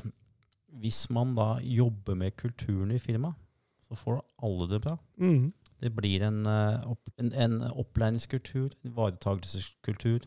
hvis 0.82 1.06
man 1.14 1.36
da 1.38 1.56
jobber 1.62 2.18
med 2.20 2.36
kulturen 2.40 2.92
i 2.96 3.02
firmaet, 3.02 3.38
så 3.86 3.98
får 3.98 4.24
alle 4.44 4.68
det 4.72 4.82
bra. 4.82 4.96
Mm. 5.22 5.54
Det 5.84 5.92
blir 5.94 6.24
en, 6.26 6.42
opp, 6.90 7.12
en, 7.22 7.30
en 7.34 7.60
opplæringskultur, 7.70 8.72
en 8.74 8.92
ivaretakelseskultur, 8.92 10.26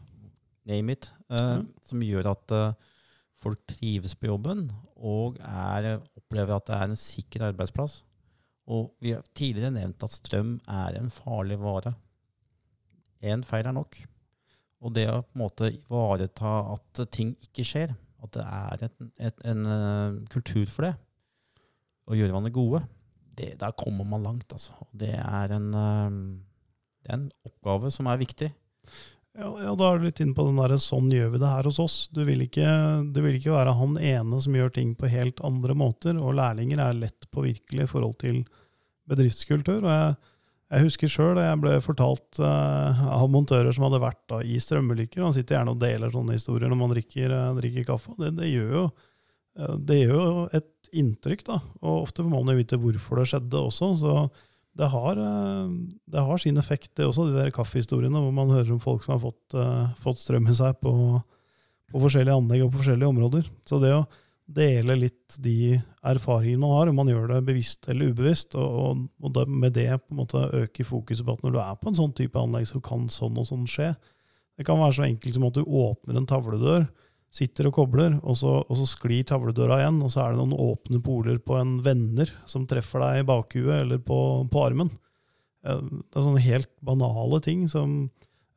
name 0.68 0.94
it, 0.94 1.10
uh, 1.32 1.58
mm. 1.58 1.66
som 1.88 2.04
gjør 2.04 2.30
at 2.34 2.54
uh, 2.54 2.98
folk 3.42 3.62
trives 3.70 4.14
på 4.18 4.28
jobben 4.30 4.68
og 4.96 5.38
er, 5.40 5.96
opplever 6.18 6.56
at 6.56 6.68
det 6.68 6.76
er 6.76 6.90
en 6.90 7.00
sikker 7.00 7.48
arbeidsplass. 7.48 8.02
Og 8.68 8.92
vi 9.00 9.14
har 9.16 9.24
tidligere 9.32 9.72
nevnt 9.72 10.04
at 10.04 10.12
strøm 10.12 10.58
er 10.68 10.98
en 10.98 11.10
farlig 11.12 11.56
vare. 11.62 11.94
Én 13.24 13.42
feil 13.46 13.66
er 13.66 13.74
nok. 13.74 13.96
Og 14.84 14.92
det 14.94 15.08
å 15.10 15.22
på 15.24 15.38
en 15.38 15.42
måte 15.42 15.70
ivareta 15.72 16.52
at 16.74 17.00
ting 17.14 17.32
ikke 17.42 17.64
skjer, 17.66 17.94
at 18.24 18.34
det 18.34 18.44
er 18.44 18.86
et, 18.88 18.96
et, 19.30 19.44
en 19.46 19.66
uh, 19.68 20.18
kultur 20.32 20.66
for 20.72 20.88
det. 20.88 20.94
Å 22.08 22.16
gjøre 22.16 22.32
hverandre 22.32 22.54
gode. 22.54 22.82
Det, 23.38 23.52
der 23.60 23.76
kommer 23.78 24.06
man 24.08 24.24
langt, 24.26 24.50
altså. 24.54 24.74
Det 24.90 25.12
er, 25.14 25.54
en, 25.54 25.68
uh, 25.74 26.80
det 27.04 27.12
er 27.12 27.20
en 27.20 27.28
oppgave 27.46 27.92
som 27.94 28.10
er 28.10 28.20
viktig. 28.20 28.50
Ja, 29.38 29.52
ja, 29.62 29.72
da 29.78 29.92
er 29.92 30.00
du 30.00 30.08
litt 30.08 30.18
inne 30.24 30.34
på 30.34 30.48
den 30.48 30.56
derre 30.58 30.80
'sånn 30.82 31.12
gjør 31.14 31.28
vi 31.30 31.38
det 31.38 31.50
her 31.52 31.68
hos 31.68 31.78
oss'. 31.78 31.98
Du 32.10 32.24
vil, 32.26 32.40
ikke, 32.42 32.66
du 33.14 33.20
vil 33.22 33.36
ikke 33.38 33.54
være 33.54 33.76
han 33.78 33.94
ene 34.02 34.40
som 34.42 34.56
gjør 34.56 34.72
ting 34.74 34.96
på 34.98 35.10
helt 35.12 35.38
andre 35.46 35.76
måter. 35.78 36.18
Og 36.18 36.34
lærlinger 36.34 36.82
er 36.82 36.98
lett 36.98 37.28
påvirkelige 37.30 37.86
i 37.86 37.92
forhold 37.92 38.18
til 38.18 38.40
bedriftskultur. 39.06 39.84
og 39.84 39.92
jeg 39.92 40.16
jeg 40.68 40.84
husker 40.84 41.08
sjøl 41.08 41.38
jeg 41.40 41.60
ble 41.62 41.78
fortalt 41.80 42.40
uh, 42.44 43.04
av 43.08 43.28
montører 43.32 43.72
som 43.72 43.86
hadde 43.86 44.02
vært 44.02 44.20
da, 44.28 44.42
i 44.44 44.58
strømulykker. 44.60 45.24
Han 45.24 45.32
sitter 45.32 45.56
gjerne 45.56 45.72
og 45.72 45.80
deler 45.80 46.12
sånne 46.12 46.36
historier 46.36 46.68
når 46.68 46.80
man 46.82 46.92
drikker, 46.92 47.32
uh, 47.32 47.54
drikker 47.56 47.86
kaffe. 47.88 48.12
Det, 48.20 48.34
det, 48.36 48.50
gjør 48.52 48.74
jo, 48.74 48.82
uh, 49.62 49.72
det, 49.88 50.02
gjør 50.02 50.20
jo, 50.20 50.44
et 50.58 50.92
inntrykk, 50.92 51.46
da. 51.48 51.56
Og 51.80 52.04
ofte 52.04 52.20
får 52.20 52.34
man 52.34 52.52
jo 52.52 52.58
vite 52.60 52.80
hvorfor 52.82 53.22
det 53.22 53.26
skjedde 53.32 53.64
også. 53.70 53.90
Så 54.02 54.18
det 54.78 54.90
har, 54.92 55.18
det 56.06 56.22
har 56.22 56.38
sin 56.38 56.60
effekt, 56.60 56.92
det 56.94 57.08
også, 57.08 57.26
de 57.26 57.40
der 57.40 57.50
kaffehistoriene 57.50 58.20
hvor 58.22 58.30
man 58.36 58.52
hører 58.52 58.70
om 58.76 58.78
folk 58.78 59.02
som 59.02 59.16
har 59.16 59.24
fått, 59.24 59.56
fått 59.98 60.20
strøm 60.22 60.46
i 60.52 60.54
seg 60.54 60.76
på, 60.84 60.92
på, 61.90 61.98
forskjellige 61.98 62.36
anlegg 62.38 62.62
og 62.62 62.70
på 62.70 62.84
forskjellige 62.84 63.10
områder. 63.10 63.48
Så 63.66 63.80
det 63.82 63.90
å 63.96 64.04
dele 64.48 64.96
litt 64.96 65.36
de 65.44 65.76
erfaringene 66.08 66.62
man 66.62 66.74
har, 66.76 66.90
om 66.90 66.96
man 67.02 67.10
gjør 67.10 67.26
det 67.34 67.40
bevisst 67.46 67.88
eller 67.90 68.12
ubevisst, 68.12 68.56
og, 68.56 69.04
og 69.20 69.34
det, 69.36 69.44
med 69.48 69.74
det 69.76 69.90
på 70.00 70.14
en 70.14 70.22
måte 70.22 70.44
øke 70.62 70.86
fokuset 70.88 71.26
på 71.26 71.34
at 71.36 71.44
når 71.44 71.54
du 71.54 71.58
er 71.62 71.74
på 71.76 71.90
en 71.90 71.98
sånn 71.98 72.14
type 72.16 72.40
anlegg, 72.40 72.68
så 72.70 72.80
kan 72.84 73.10
sånn 73.12 73.36
og 73.40 73.48
sånn 73.50 73.66
skje. 73.68 73.92
Det 74.58 74.66
kan 74.66 74.80
være 74.80 74.96
så 74.96 75.04
enkelt 75.06 75.36
som 75.36 75.46
at 75.50 75.58
du 75.58 75.62
åpner 75.62 76.18
en 76.18 76.28
tavledør, 76.28 76.88
sitter 77.38 77.68
og 77.68 77.76
kobler, 77.76 78.14
og 78.24 78.38
så, 78.40 78.54
og 78.64 78.78
så 78.80 78.86
sklir 78.88 79.26
tavledøra 79.28 79.82
igjen, 79.82 80.00
og 80.00 80.14
så 80.14 80.24
er 80.24 80.32
det 80.32 80.40
noen 80.40 80.56
åpne 80.64 81.02
poler 81.04 81.36
på 81.44 81.58
en 81.58 81.76
venner 81.84 82.32
som 82.48 82.64
treffer 82.66 83.04
deg 83.04 83.20
i 83.20 83.28
bakhuet 83.28 83.82
eller 83.82 84.00
på, 84.00 84.18
på 84.48 84.62
armen. 84.64 84.88
Det 85.60 86.16
er 86.16 86.24
sånne 86.24 86.40
helt 86.40 86.70
banale 86.84 87.42
ting 87.44 87.66
som, 87.68 87.98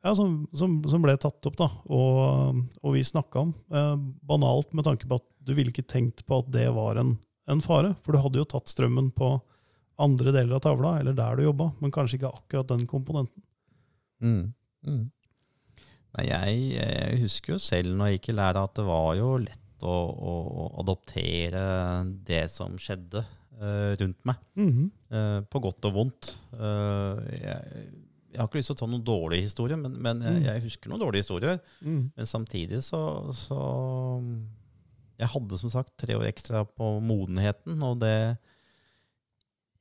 ja, 0.00 0.14
som, 0.16 0.46
som, 0.56 0.78
som 0.88 1.04
ble 1.04 1.18
tatt 1.20 1.50
opp, 1.50 1.58
da, 1.60 1.68
og, 1.92 2.62
og 2.80 2.96
vi 2.96 3.04
snakka 3.04 3.44
om. 3.44 3.52
Eh, 3.68 3.94
banalt 4.30 4.72
med 4.72 4.88
tanke 4.88 5.10
på 5.10 5.20
at 5.20 5.28
du 5.46 5.54
ville 5.56 5.72
ikke 5.72 5.86
tenkt 5.88 6.24
på 6.28 6.42
at 6.42 6.50
det 6.54 6.68
var 6.74 7.00
en, 7.00 7.16
en, 7.50 7.62
fare, 7.64 7.94
for 8.02 8.14
du 8.14 8.22
hadde 8.22 8.42
jo 8.42 8.48
tatt 8.48 8.70
strømmen 8.70 9.10
på 9.16 9.34
andre 10.02 10.32
deler 10.34 10.56
av 10.56 10.62
tavla, 10.64 10.96
eller 11.00 11.16
der 11.16 11.38
du 11.38 11.46
jobba, 11.46 11.70
men 11.82 11.92
kanskje 11.94 12.18
ikke 12.18 12.32
akkurat 12.32 12.70
den 12.72 12.86
komponenten. 12.90 13.44
Mm. 14.22 14.54
Mm. 14.86 15.04
Nei, 16.12 16.24
jeg, 16.28 16.62
jeg, 16.76 17.18
husker 17.22 17.54
jo 17.54 17.60
selv 17.62 17.94
når 17.96 18.10
jeg 18.10 18.18
gikk 18.18 18.32
i 18.32 18.38
lære, 18.38 18.62
at 18.62 18.78
det 18.78 18.86
var 18.86 19.12
jo 19.16 19.28
lett 19.42 19.86
å, 19.86 19.94
å 20.12 20.66
adoptere 20.82 21.62
det 22.26 22.44
som 22.52 22.76
skjedde 22.80 23.24
uh, 23.62 23.92
rundt 24.00 24.20
meg. 24.28 24.40
Mm 24.54 24.70
-hmm. 24.70 24.88
uh, 25.16 25.40
på 25.44 25.58
godt 25.58 25.84
og 25.88 25.94
vondt. 25.94 26.34
Uh, 26.52 27.18
jeg, 27.32 27.60
jeg, 28.32 28.38
har 28.38 28.48
ikke 28.48 28.60
lyst 28.60 28.72
til 28.72 28.76
å 28.76 28.82
ta 28.82 28.90
noen 28.90 29.04
dårlige 29.04 29.42
historier, 29.48 29.76
men, 29.76 29.92
men 29.92 30.22
jeg, 30.22 30.36
mm. 30.36 30.44
jeg, 30.44 30.62
husker 30.62 30.90
noen 30.90 31.00
dårlige 31.00 31.24
historier. 31.24 31.58
Mm. 31.80 32.12
Men 32.16 32.26
samtidig 32.26 32.82
så, 32.82 33.32
så 33.32 33.60
jeg 35.22 35.30
hadde 35.32 35.58
som 35.60 35.72
sagt 35.72 35.94
tre 36.00 36.16
år 36.18 36.26
ekstra 36.28 36.64
på 36.66 36.96
modenheten, 37.04 37.78
og 37.86 38.00
det 38.02 38.38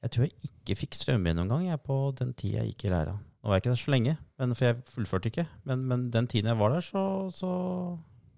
Jeg 0.02 0.12
tror 0.14 0.24
jeg 0.26 0.48
ikke 0.48 0.76
fikk 0.80 0.96
strømgjennomgang 0.98 1.68
jeg, 1.68 1.80
på 1.86 1.96
den 2.18 2.32
tida 2.34 2.64
jeg 2.64 2.72
gikk 2.72 2.88
i 2.88 2.94
læra. 2.96 3.20
Nå 3.42 3.50
var 3.50 3.58
jeg 3.58 3.62
ikke 3.62 3.74
der 3.74 3.82
så 3.82 3.92
lenge, 3.94 4.14
for 4.38 4.66
jeg 4.66 4.80
fullførte 4.90 5.30
ikke. 5.30 5.46
Men, 5.70 5.84
men 5.90 6.08
den 6.14 6.30
tiden 6.30 6.50
jeg 6.50 6.58
var 6.58 6.74
der, 6.74 6.82
så, 6.82 7.04
så 7.34 7.52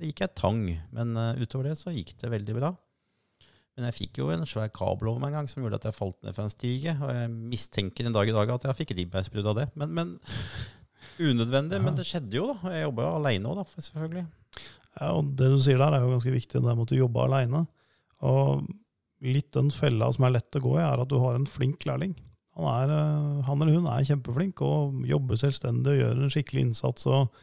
gikk 0.03 0.25
jeg 0.25 0.35
tang. 0.35 0.65
Men 0.91 1.15
uh, 1.15 1.39
utover 1.39 1.69
det 1.69 1.77
så 1.79 1.93
gikk 1.95 2.17
det 2.19 2.31
veldig 2.33 2.55
bra. 2.57 2.73
Men 3.73 3.87
jeg 3.87 3.97
fikk 3.97 4.19
jo 4.21 4.29
en 4.29 4.45
svær 4.47 4.69
kabel 4.75 5.09
over 5.09 5.23
meg 5.23 5.31
en 5.31 5.39
gang 5.39 5.49
som 5.49 5.63
gjorde 5.63 5.79
at 5.79 5.87
jeg 5.87 5.97
falt 5.97 6.19
ned 6.23 6.35
fra 6.35 6.45
en 6.45 6.53
stige. 6.53 6.93
Og 6.99 7.15
jeg 7.15 7.31
mistenker 7.31 8.07
en 8.07 8.15
dag 8.15 8.29
i 8.29 8.35
dag 8.35 8.53
at 8.55 8.67
jeg 8.69 8.79
fikk 8.83 8.95
ribbeinsbrudd 8.99 9.49
av 9.53 9.59
det. 9.61 9.67
Men, 9.79 9.95
men 9.97 10.13
unødvendig. 11.31 11.79
Ja. 11.79 11.85
Men 11.87 11.97
det 11.97 12.07
skjedde 12.07 12.37
jo, 12.37 12.51
da. 12.51 12.75
Jeg 12.75 12.89
jobba 12.89 13.09
aleine 13.15 13.55
òg, 13.55 13.63
selvfølgelig. 13.79 14.27
Ja, 15.03 15.11
og 15.19 15.33
Det 15.37 15.51
du 15.51 15.59
sier 15.61 15.81
der, 15.81 15.97
er 15.97 16.05
jo 16.05 16.13
ganske 16.15 16.33
viktig, 16.33 16.61
det 16.61 16.63
med 16.63 16.85
at 16.85 16.93
du 16.93 17.19
aleine. 17.23 17.65
Og 18.23 18.63
litt 19.23 19.51
den 19.55 19.71
fella 19.71 20.09
som 20.11 20.27
er 20.27 20.37
lett 20.37 20.59
å 20.59 20.63
gå 20.63 20.77
i, 20.77 20.83
er 20.83 21.01
at 21.01 21.11
du 21.11 21.17
har 21.21 21.35
en 21.35 21.49
flink 21.49 21.85
lærling. 21.87 22.15
Han, 22.57 22.67
er, 22.69 22.91
eh, 22.93 23.43
han 23.47 23.61
eller 23.61 23.79
hun 23.79 23.89
er 23.89 24.05
kjempeflink 24.07 24.61
og 24.65 25.03
jobber 25.09 25.39
selvstendig 25.39 25.95
og 25.95 26.01
gjør 26.01 26.19
en 26.21 26.33
skikkelig 26.33 26.67
innsats. 26.67 27.07
og 27.09 27.33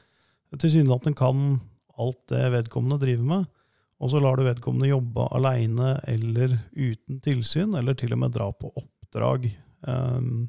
Tilsynelatende 0.57 1.19
kan 1.19 1.59
alt 2.01 2.21
det 2.33 2.45
vedkommende 2.55 3.01
driver 3.03 3.27
med. 3.33 3.49
Og 4.01 4.13
så 4.13 4.21
lar 4.23 4.39
du 4.39 4.47
vedkommende 4.47 4.89
jobbe 4.89 5.27
aleine 5.37 5.99
eller 6.09 6.57
uten 6.73 7.21
tilsyn, 7.25 7.75
eller 7.77 7.99
til 7.99 8.15
og 8.17 8.23
med 8.23 8.33
dra 8.33 8.49
på 8.57 8.71
oppdrag 8.73 9.51
um, 9.85 10.47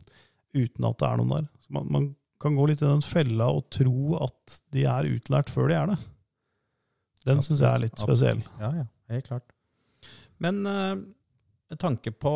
uten 0.55 0.87
at 0.87 1.01
det 1.01 1.09
er 1.09 1.19
noen 1.19 1.33
der. 1.33 1.49
Så 1.65 1.75
man, 1.75 1.89
man 1.91 2.07
kan 2.41 2.55
gå 2.55 2.69
litt 2.69 2.83
i 2.83 2.87
den 2.87 3.03
fella 3.03 3.49
og 3.51 3.67
tro 3.73 4.15
at 4.23 4.61
de 4.71 4.85
er 4.87 5.09
utlært 5.09 5.51
før 5.51 5.67
de 5.67 5.77
er 5.77 5.91
det. 5.91 5.99
Den 7.27 7.41
syns 7.45 7.61
jeg 7.61 7.69
er 7.69 7.83
litt 7.83 7.99
spesiell. 8.01 8.41
Ja, 8.61 8.71
ja, 8.81 8.85
helt 9.13 9.27
klart. 9.27 9.57
Men 10.41 10.63
uh, 10.65 10.95
med 11.71 11.79
tanke 11.79 12.11
på 12.11 12.31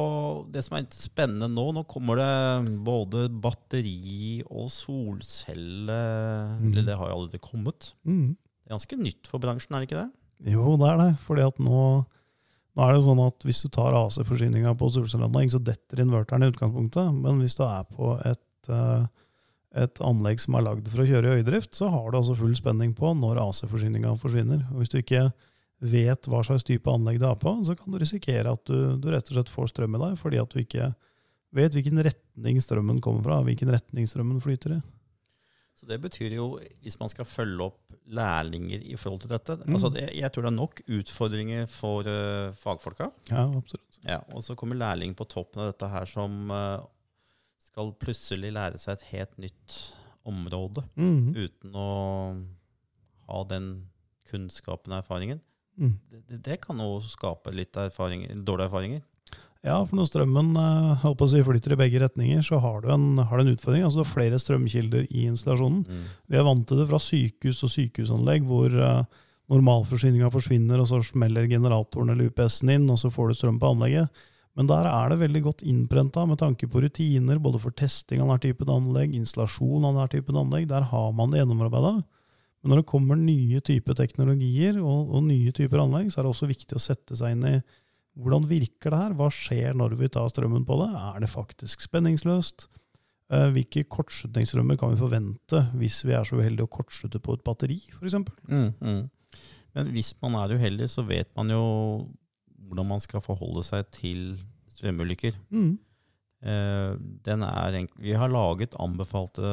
det 0.54 0.62
som 0.64 0.78
er 0.78 0.86
spennende 0.96 1.50
nå, 1.52 1.66
nå 1.76 1.86
kommer 1.90 2.22
det 2.22 2.76
både 2.88 3.26
batteri 3.44 4.44
og 4.46 4.70
solcelle 4.72 5.98
mm. 6.62 6.70
Eller 6.70 6.86
det 6.88 6.96
har 6.96 7.10
jo 7.10 7.18
allerede 7.18 7.42
kommet. 7.44 7.90
Mm. 8.08 8.36
Det 8.38 8.70
er 8.70 8.78
ganske 8.78 9.00
nytt 9.02 9.28
for 9.32 9.44
bransjen, 9.44 9.76
er 9.76 9.84
det 9.84 9.90
ikke 9.90 10.04
det? 10.04 10.54
Jo, 10.54 10.78
det 10.80 10.88
er 10.92 11.02
det. 11.02 11.10
fordi 11.26 11.44
at 11.48 11.60
nå, 11.64 11.82
nå 12.06 12.86
er 12.86 12.94
det 12.94 13.02
jo 13.02 13.10
sånn 13.10 13.26
at 13.26 13.46
hvis 13.48 13.62
du 13.66 13.70
tar 13.76 13.98
AC-forsyninga 14.00 14.74
på 14.80 14.90
solcelleanlegg, 14.96 15.52
så 15.52 15.62
detter 15.64 16.04
inverteren 16.06 16.46
i 16.46 16.50
utgangspunktet. 16.54 17.12
Men 17.20 17.44
hvis 17.44 17.58
du 17.60 17.66
er 17.68 17.84
på 17.92 18.16
et 18.24 18.72
uh, 18.72 19.08
et 19.76 20.00
anlegg 20.04 20.40
som 20.40 20.56
er 20.56 20.66
lagd 20.66 20.88
for 20.92 21.04
å 21.04 21.08
kjøre 21.10 21.32
i 21.32 21.40
øyedrift, 21.40 21.76
så 21.76 21.90
har 21.92 22.08
du 22.10 22.20
altså 22.20 22.38
full 22.40 22.56
spenning 22.58 22.94
på 22.96 23.12
når 23.18 23.42
AC-forsyninga 23.44 24.16
forsvinner. 24.22 24.64
Og 24.72 24.82
Hvis 24.82 24.94
du 24.94 25.00
ikke 25.02 25.28
vet 25.84 26.30
hva 26.32 26.42
slags 26.48 26.64
type 26.66 26.92
anlegg 26.92 27.20
du 27.20 27.28
er 27.28 27.40
på, 27.40 27.52
så 27.68 27.76
kan 27.78 27.92
du 27.92 28.00
risikere 28.00 28.54
at 28.56 28.64
du, 28.70 28.96
du, 29.02 29.10
rett 29.12 29.28
og 29.30 29.38
slett 29.38 29.52
får 29.52 29.74
strøm 29.74 29.98
i 29.98 30.04
deg 30.06 30.20
fordi 30.22 30.40
at 30.42 30.52
du 30.52 30.62
ikke 30.62 30.92
vet 31.56 31.76
hvilken 31.76 32.02
retning 32.04 32.60
strømmen 32.64 33.02
kommer 33.04 33.26
fra, 33.28 33.42
hvilken 33.46 33.72
retning 33.76 34.08
strømmen 34.10 34.42
flyter 34.44 34.78
i. 34.78 34.82
Så 35.76 35.88
Det 35.90 36.00
betyr 36.00 36.38
jo, 36.38 36.48
hvis 36.84 36.96
man 37.02 37.12
skal 37.12 37.28
følge 37.28 37.68
opp 37.68 37.98
lærlinger 38.16 38.84
i 38.86 38.96
forhold 39.00 39.26
til 39.26 39.34
dette 39.34 39.58
mm. 39.60 39.74
altså 39.74 39.90
det, 39.92 40.06
Jeg 40.14 40.32
tror 40.32 40.46
det 40.46 40.52
er 40.52 40.56
nok 40.56 40.82
utfordringer 41.00 41.66
for 41.72 42.08
uh, 42.08 42.54
fagfolka. 42.56 43.10
Ja, 43.32 43.48
absolutt. 43.50 44.00
Ja, 44.06 44.20
og 44.32 44.44
så 44.46 44.56
kommer 44.56 44.78
lærling 44.80 45.16
på 45.18 45.28
toppen 45.28 45.64
av 45.64 45.74
dette 45.74 45.90
her 45.92 46.08
som 46.08 46.52
uh, 46.54 46.86
skal 47.76 47.92
plutselig 48.00 48.54
lære 48.56 48.80
seg 48.80 48.96
et 48.96 49.10
helt 49.12 49.34
nytt 49.44 49.74
område 50.26 50.86
mm. 50.96 51.36
uten 51.36 51.74
å 51.76 51.90
ha 53.28 53.42
den 53.50 53.66
kunnskapen 54.30 54.94
og 54.94 55.02
erfaringen. 55.02 55.42
Mm. 55.76 55.98
Det, 56.08 56.38
det, 56.46 56.56
kan 56.64 56.80
jo 56.80 57.02
skape 57.04 57.52
litt 57.52 57.76
erfaring, 57.76 58.24
dårlige 58.48 58.70
erfaringer. 58.70 59.02
Ja, 59.66 59.82
for 59.82 59.98
når 59.98 60.08
strømmen 60.08 60.54
uh, 60.56 61.04
si, 61.28 61.42
flytter 61.44 61.76
i 61.76 61.80
begge 61.82 62.00
retninger, 62.00 62.46
så 62.48 62.62
har 62.64 62.80
du 62.86 62.88
en, 62.94 63.20
har 63.20 63.42
du 63.42 63.44
en 63.44 63.52
utfordring. 63.58 63.84
Altså, 63.84 64.00
du 64.00 64.06
har 64.06 64.14
flere 64.14 64.40
strømkilder 64.40 65.10
i 65.10 65.26
installasjonen. 65.28 65.84
Mm. 65.84 66.06
Vi 66.32 66.40
er 66.40 66.48
vant 66.48 66.64
til 66.70 66.80
det 66.80 66.88
fra 66.94 67.02
sykehus 67.02 67.64
og 67.66 67.74
sykehusanlegg, 67.74 68.48
hvor 68.48 68.72
uh, 68.72 69.26
normalforsyninga 69.52 70.32
forsvinner, 70.32 70.80
og 70.80 70.88
så 70.94 71.02
smeller 71.04 71.50
generatoren 71.52 72.14
eller 72.14 72.32
UPS-en 72.32 72.72
inn, 72.78 72.88
og 72.94 73.02
så 73.04 73.12
får 73.12 73.34
du 73.34 73.42
strøm 73.42 73.60
på 73.60 73.74
anlegget. 73.76 74.26
Men 74.56 74.70
der 74.70 74.88
er 74.88 75.12
det 75.12 75.20
veldig 75.20 75.42
godt 75.50 75.64
innprenta 75.68 76.24
med 76.28 76.40
tanke 76.40 76.68
på 76.72 76.80
rutiner, 76.84 77.40
både 77.44 77.60
for 77.60 77.76
testing 77.76 78.22
av 78.24 78.30
denne 78.30 78.44
typen 78.46 78.72
anlegg, 78.72 79.16
installasjon 79.18 79.84
av 79.84 79.98
denne 79.98 80.12
typen 80.14 80.38
anlegg. 80.40 80.70
Der 80.72 80.86
har 80.92 81.10
man 81.16 81.34
det 81.34 81.42
gjennomarbeida. 81.42 81.98
Men 82.64 82.72
når 82.72 82.82
det 82.82 82.90
kommer 82.90 83.20
nye 83.20 83.60
typer 83.62 83.98
teknologier 84.00 84.80
og, 84.80 85.12
og, 85.12 85.26
nye 85.28 85.52
typer 85.54 85.84
anlegg, 85.84 86.08
så 86.10 86.22
er 86.22 86.26
det 86.26 86.32
også 86.32 86.50
viktig 86.50 86.80
å 86.80 86.82
sette 86.82 87.20
seg 87.20 87.36
inn 87.36 87.44
i 87.52 87.58
hvordan 88.16 88.48
virker 88.48 88.94
det 88.94 89.02
her? 89.02 89.14
Hva 89.20 89.28
skjer 89.34 89.76
når 89.76 89.98
vi 90.00 90.08
tar 90.16 90.32
strømmen 90.32 90.64
på 90.66 90.80
det? 90.80 90.88
Er 91.12 91.20
det 91.20 91.30
faktisk 91.34 91.84
spenningsløst? 91.84 92.70
Eh, 93.34 93.50
hvilke 93.52 93.84
kortslutningsstrømmer 93.92 94.78
kan 94.80 94.94
vi 94.94 95.02
forvente 95.02 95.62
hvis 95.80 96.04
vi 96.06 96.14
er 96.16 96.28
så 96.28 96.38
uheldige 96.40 96.68
å 96.68 96.72
kortslutte 96.72 97.20
på 97.20 97.36
et 97.36 97.44
batteri, 97.44 97.80
f.eks.? 97.98 98.18
Mm, 98.48 98.70
mm. 98.80 99.02
Men 99.76 99.90
hvis 99.92 100.14
man 100.24 100.38
er 100.40 100.56
uheldig, 100.56 100.88
så 100.94 101.04
vet 101.04 101.32
man 101.36 101.52
jo 101.52 101.64
hvordan 102.66 102.90
man 102.90 103.04
skal 103.04 103.24
forholde 103.24 103.64
seg 103.66 103.88
til 103.96 104.22
svømmeulykker. 104.76 105.38
Mm. 105.50 105.76
Er, 106.46 107.78
vi 107.98 108.14
har 108.14 108.30
laget 108.30 108.76
anbefalte 108.82 109.46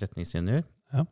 retningslinjer, 0.00 0.62
ja. 0.94 1.04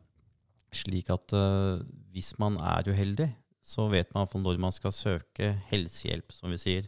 slik 0.73 1.11
at 1.13 1.35
eh, 1.35 1.83
hvis 2.15 2.31
man 2.41 2.57
er 2.57 2.89
uheldig, 2.89 3.27
så 3.61 3.85
vet 3.91 4.13
man 4.15 4.29
når 4.33 4.57
man 4.63 4.73
skal 4.73 4.95
søke 4.95 5.51
helsehjelp, 5.69 6.31
som 6.33 6.49
vi 6.53 6.57
sier. 6.61 6.87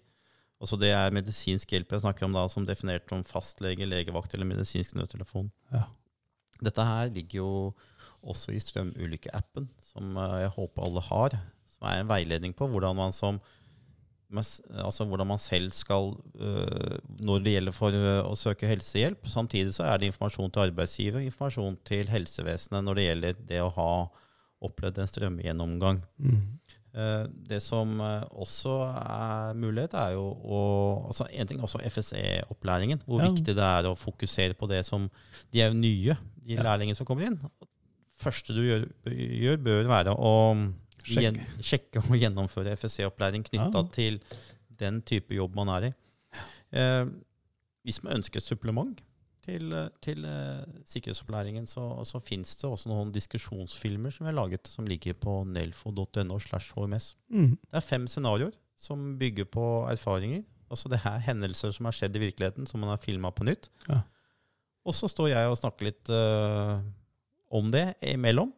Også 0.59 0.79
det 0.79 0.91
er 0.95 1.13
medisinsk 1.15 1.71
hjelp 1.71 1.93
jeg 1.93 2.03
snakker 2.03 2.25
om 2.25 2.35
da, 2.35 2.47
som 2.51 2.65
definert 2.67 3.07
som 3.11 3.23
fastlege, 3.27 3.87
legevakt 3.87 4.33
eller 4.35 4.49
medisinsk 4.49 4.95
nødtelefon. 4.97 5.51
Ja. 5.71 5.85
Dette 6.59 6.83
her 6.83 7.11
ligger 7.15 7.39
jo 7.39 7.51
også 8.19 8.51
i 8.51 8.59
strømulykkeappen, 8.63 9.69
som 9.91 10.17
eh, 10.17 10.41
jeg 10.43 10.55
håper 10.57 10.87
alle 10.87 11.05
har. 11.05 11.37
Som 11.69 11.87
er 11.87 12.01
en 12.01 12.11
veiledning 12.11 12.55
på 12.55 12.67
hvordan 12.67 12.97
man 12.97 13.15
som 13.15 13.39
altså 14.31 15.05
hvordan 15.09 15.27
man 15.27 15.39
selv 15.41 15.71
skal 15.73 16.11
uh, 16.37 16.97
Når 17.25 17.39
det 17.43 17.53
gjelder 17.55 17.73
for 17.73 17.89
uh, 17.89 18.29
å 18.29 18.35
søke 18.37 18.69
helsehjelp. 18.69 19.25
Samtidig 19.27 19.73
så 19.73 19.87
er 19.89 19.97
det 19.97 20.11
informasjon 20.11 20.51
til 20.53 20.67
arbeidsgiver, 20.67 21.23
informasjon 21.25 21.77
til 21.83 22.07
helsevesenet 22.07 22.85
når 22.85 22.95
det 22.99 23.07
gjelder 23.07 23.39
det 23.49 23.61
å 23.65 23.71
ha 23.73 23.91
opplevd 24.61 24.99
en 24.99 25.07
strømgjennomgang. 25.07 26.01
Mm. 26.19 26.41
Eh, 26.93 27.25
Det 27.47 27.61
som 27.63 27.93
også 28.01 28.73
er 28.91 29.53
mulighet, 29.55 29.93
er 29.93 30.15
jo 30.17 30.25
å 30.43 30.61
altså 31.07 31.27
En 31.31 31.47
ting 31.47 31.59
er 31.59 31.63
også 31.63 31.79
FSE-opplæringen. 31.85 32.99
Hvor 33.05 33.21
Ja. 33.21 33.29
viktig 33.29 33.55
det 33.55 33.63
er 33.63 33.87
å 33.87 33.95
fokusere 33.95 34.53
på 34.57 34.67
det 34.67 34.85
som 34.85 35.09
De 35.51 35.61
er 35.61 35.69
jo 35.71 35.77
nye, 35.79 36.17
de 36.43 36.55
Ja. 36.55 36.63
lærlingene 36.63 36.95
som 36.97 37.05
kommer 37.05 37.25
inn. 37.25 37.39
første 38.19 38.53
du 38.53 38.61
gjør, 38.67 38.85
gjør 39.07 39.57
bør 39.63 39.87
være 39.87 40.13
å 40.17 40.73
Sjekke. 41.03 41.45
sjekke 41.61 42.01
og 42.03 42.15
gjennomføre 42.19 42.73
FSC-opplæring 42.77 43.43
knytta 43.47 43.83
Ja. 43.83 43.87
til 43.91 44.19
den 44.79 45.01
type 45.01 45.35
jobb 45.35 45.55
man 45.55 45.69
er 45.69 45.89
i. 45.89 45.93
Eh, 46.71 47.05
hvis 47.85 48.01
man 48.03 48.17
ønsker 48.19 48.37
et 48.37 48.43
supplement 48.43 48.99
til, 49.45 49.71
eh, 49.73 49.89
til 50.01 50.25
eh, 50.25 50.65
sikkerhetsopplæringen, 50.85 51.65
så, 51.67 52.03
så 52.05 52.19
fins 52.21 52.55
det 52.61 52.69
også 52.69 52.89
noen 52.91 53.11
diskusjonsfilmer 53.11 54.11
som 54.11 54.25
vi 54.27 54.31
har 54.33 54.37
laget, 54.43 54.67
som 54.67 54.85
ligger 54.85 55.13
på 55.13 55.43
nelfo.no. 55.47 56.39
slash 56.39 56.73
HMS. 56.75 57.15
Mm. 57.29 57.57
Det 57.57 57.73
er 57.73 57.79
fem 57.85 58.07
scenarioer 58.07 58.53
som 58.77 59.17
bygger 59.19 59.45
på 59.45 59.65
erfaringer. 59.89 60.43
Altså 60.69 60.87
Det 60.89 60.99
er 61.03 61.17
hendelser 61.25 61.71
som 61.73 61.85
har 61.89 61.91
skjedd 61.97 62.15
i 62.15 62.19
virkeligheten, 62.27 62.67
som 62.69 62.79
man 62.79 62.89
har 62.93 62.97
filma 63.01 63.31
på 63.31 63.43
nytt. 63.47 63.69
Ja. 63.89 64.01
Og 64.85 64.93
så 64.95 65.09
står 65.09 65.29
jeg 65.33 65.49
og 65.49 65.57
snakker 65.57 65.89
litt 65.89 66.09
eh, 66.13 66.79
om 67.51 67.71
det 67.73 67.95
imellom. 68.05 68.53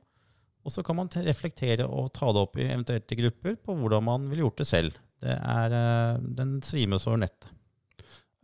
Og 0.62 0.74
så 0.74 0.84
kan 0.86 1.00
man 1.00 1.10
reflektere 1.10 1.88
og 1.90 2.12
ta 2.14 2.30
det 2.34 2.44
opp 2.44 2.60
i 2.60 2.68
eventuelt 2.68 3.12
i 3.12 3.18
grupper 3.24 3.58
på 3.66 3.78
hvordan 3.80 4.06
man 4.06 4.28
ville 4.30 4.46
gjort 4.46 4.62
det 4.62 4.68
selv. 4.70 5.00
Det 5.22 5.34
er, 5.38 5.74
eh, 5.74 6.22
Den 6.38 6.62
svimes 6.62 7.08
over 7.08 7.18
nettet. 7.24 7.50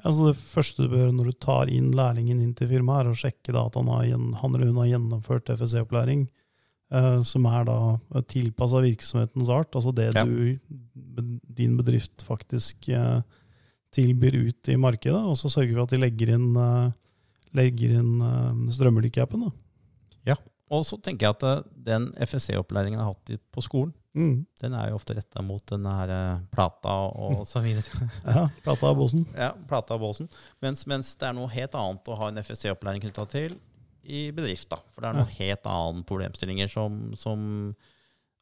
Altså 0.06 0.28
det 0.30 0.38
første 0.38 0.86
du 0.86 0.92
bør 0.94 1.12
når 1.12 1.32
du 1.32 1.38
tar 1.42 1.70
inn 1.74 1.90
lærlingen 1.92 2.42
inn 2.42 2.54
til 2.58 2.70
firmaet, 2.70 3.08
er 3.08 3.16
å 3.16 3.18
sjekke 3.18 3.56
at 3.58 3.78
han, 3.80 3.88
har, 3.90 4.06
han 4.42 4.56
eller 4.56 4.70
hun 4.70 4.82
har 4.84 4.92
gjennomført 4.92 5.50
FSE-opplæring, 5.58 6.28
eh, 6.94 7.24
som 7.26 7.48
er 7.50 7.66
da 7.66 7.78
tilpassa 8.30 8.84
virksomhetens 8.86 9.50
art. 9.50 9.74
Altså 9.74 9.94
det 9.94 10.14
Ja. 10.16 10.24
du, 10.24 11.40
din 11.50 11.78
bedrift 11.78 12.22
faktisk 12.24 12.90
eh, 12.90 13.22
tilbyr 13.92 14.38
ut 14.48 14.70
i 14.70 14.78
markedet, 14.78 15.18
og 15.18 15.38
så 15.38 15.50
sørger 15.50 15.74
vi 15.74 15.82
at 15.82 15.90
de 15.96 15.98
legger 15.98 16.34
inn, 16.36 16.56
eh, 16.56 16.92
legger 17.58 17.98
inn 18.00 18.22
eh, 18.22 18.72
strømulykkeappen. 18.78 19.50
Og 20.74 20.84
så 20.84 20.98
tenker 21.00 21.28
jeg 21.30 21.36
at 21.38 21.44
eh, 21.48 21.62
den 21.88 22.10
FSC-opplæringen 22.28 22.98
jeg 23.00 23.06
har 23.06 23.14
hatt 23.16 23.38
på 23.56 23.64
skolen, 23.66 23.94
Mm. 24.18 24.48
den 24.64 24.74
er 24.74 24.88
jo 24.90 24.96
ofte 24.98 25.14
retta 25.14 25.44
mot 25.46 25.62
den 25.70 25.84
her 25.86 26.10
eh, 26.10 26.40
plata 26.50 26.90
og 27.14 27.44
så 27.52 27.60
videre. 27.62 28.08
Ja, 28.26 28.48
plata 28.66 28.90
og 28.90 28.96
båsen. 28.98 29.28
Ja, 29.38 29.52
plata 29.70 29.94
og 29.94 30.02
båsen. 30.02 30.30
Mens, 30.66 30.82
mens 30.90 31.12
det 31.22 31.28
er 31.28 31.36
noe 31.38 31.52
helt 31.54 31.76
annet 31.78 32.10
å 32.10 32.16
ha 32.18 32.32
en 32.32 32.40
FSC-opplæring 32.42 33.04
knytta 33.04 33.28
til 33.30 33.54
i 34.02 34.24
bedrift. 34.34 34.72
da. 34.72 34.80
For 34.96 35.06
det 35.06 35.12
er 35.12 35.20
noen 35.20 35.36
helt 35.38 35.70
annen 35.70 36.02
problemstillinger 36.10 36.72
som, 36.72 36.98
som 37.20 37.44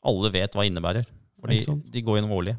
alle 0.07 0.31
vet 0.31 0.55
hva 0.55 0.63
innebærer. 0.69 1.09
Fordi 1.43 1.59
de 1.91 2.05
går 2.07 2.21
gjennom 2.21 2.37
årlig. 2.37 2.55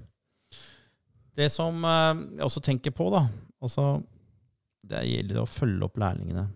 Det 1.41 1.49
som 1.57 1.81
eh, 1.89 2.21
jeg 2.37 2.45
også 2.51 2.63
tenker 2.69 2.93
på, 3.01 3.09
da 3.17 3.25
altså, 3.65 4.03
Det 4.85 5.01
gjelder 5.09 5.41
å 5.41 5.49
følge 5.49 5.89
opp 5.89 5.97
lærlingene. 6.05 6.51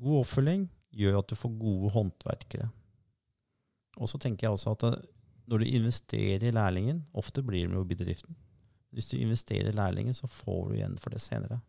God 0.00 0.22
oppfølging 0.24 0.64
gjør 0.96 1.20
at 1.20 1.30
du 1.30 1.36
får 1.38 1.54
gode 1.60 1.92
håndverkere. 1.94 2.70
Og 3.96 4.10
så 4.10 4.20
tenker 4.20 4.46
jeg 4.46 4.56
også 4.56 4.74
at 4.76 5.06
når 5.46 5.62
du 5.62 5.68
investerer 5.68 6.48
i 6.48 6.54
lærlingen, 6.54 7.04
ofte 7.14 7.44
blir 7.46 7.68
det 7.68 7.78
jo 7.78 7.86
bedriften. 7.86 8.36
Hvis 8.96 9.10
du 9.12 9.16
investerer 9.20 9.70
i 9.70 9.76
lærlingen, 9.76 10.14
så 10.16 10.28
får 10.30 10.68
du 10.68 10.76
igjen 10.78 10.98
for 11.02 11.14
det 11.14 11.20
senere. 11.22 11.60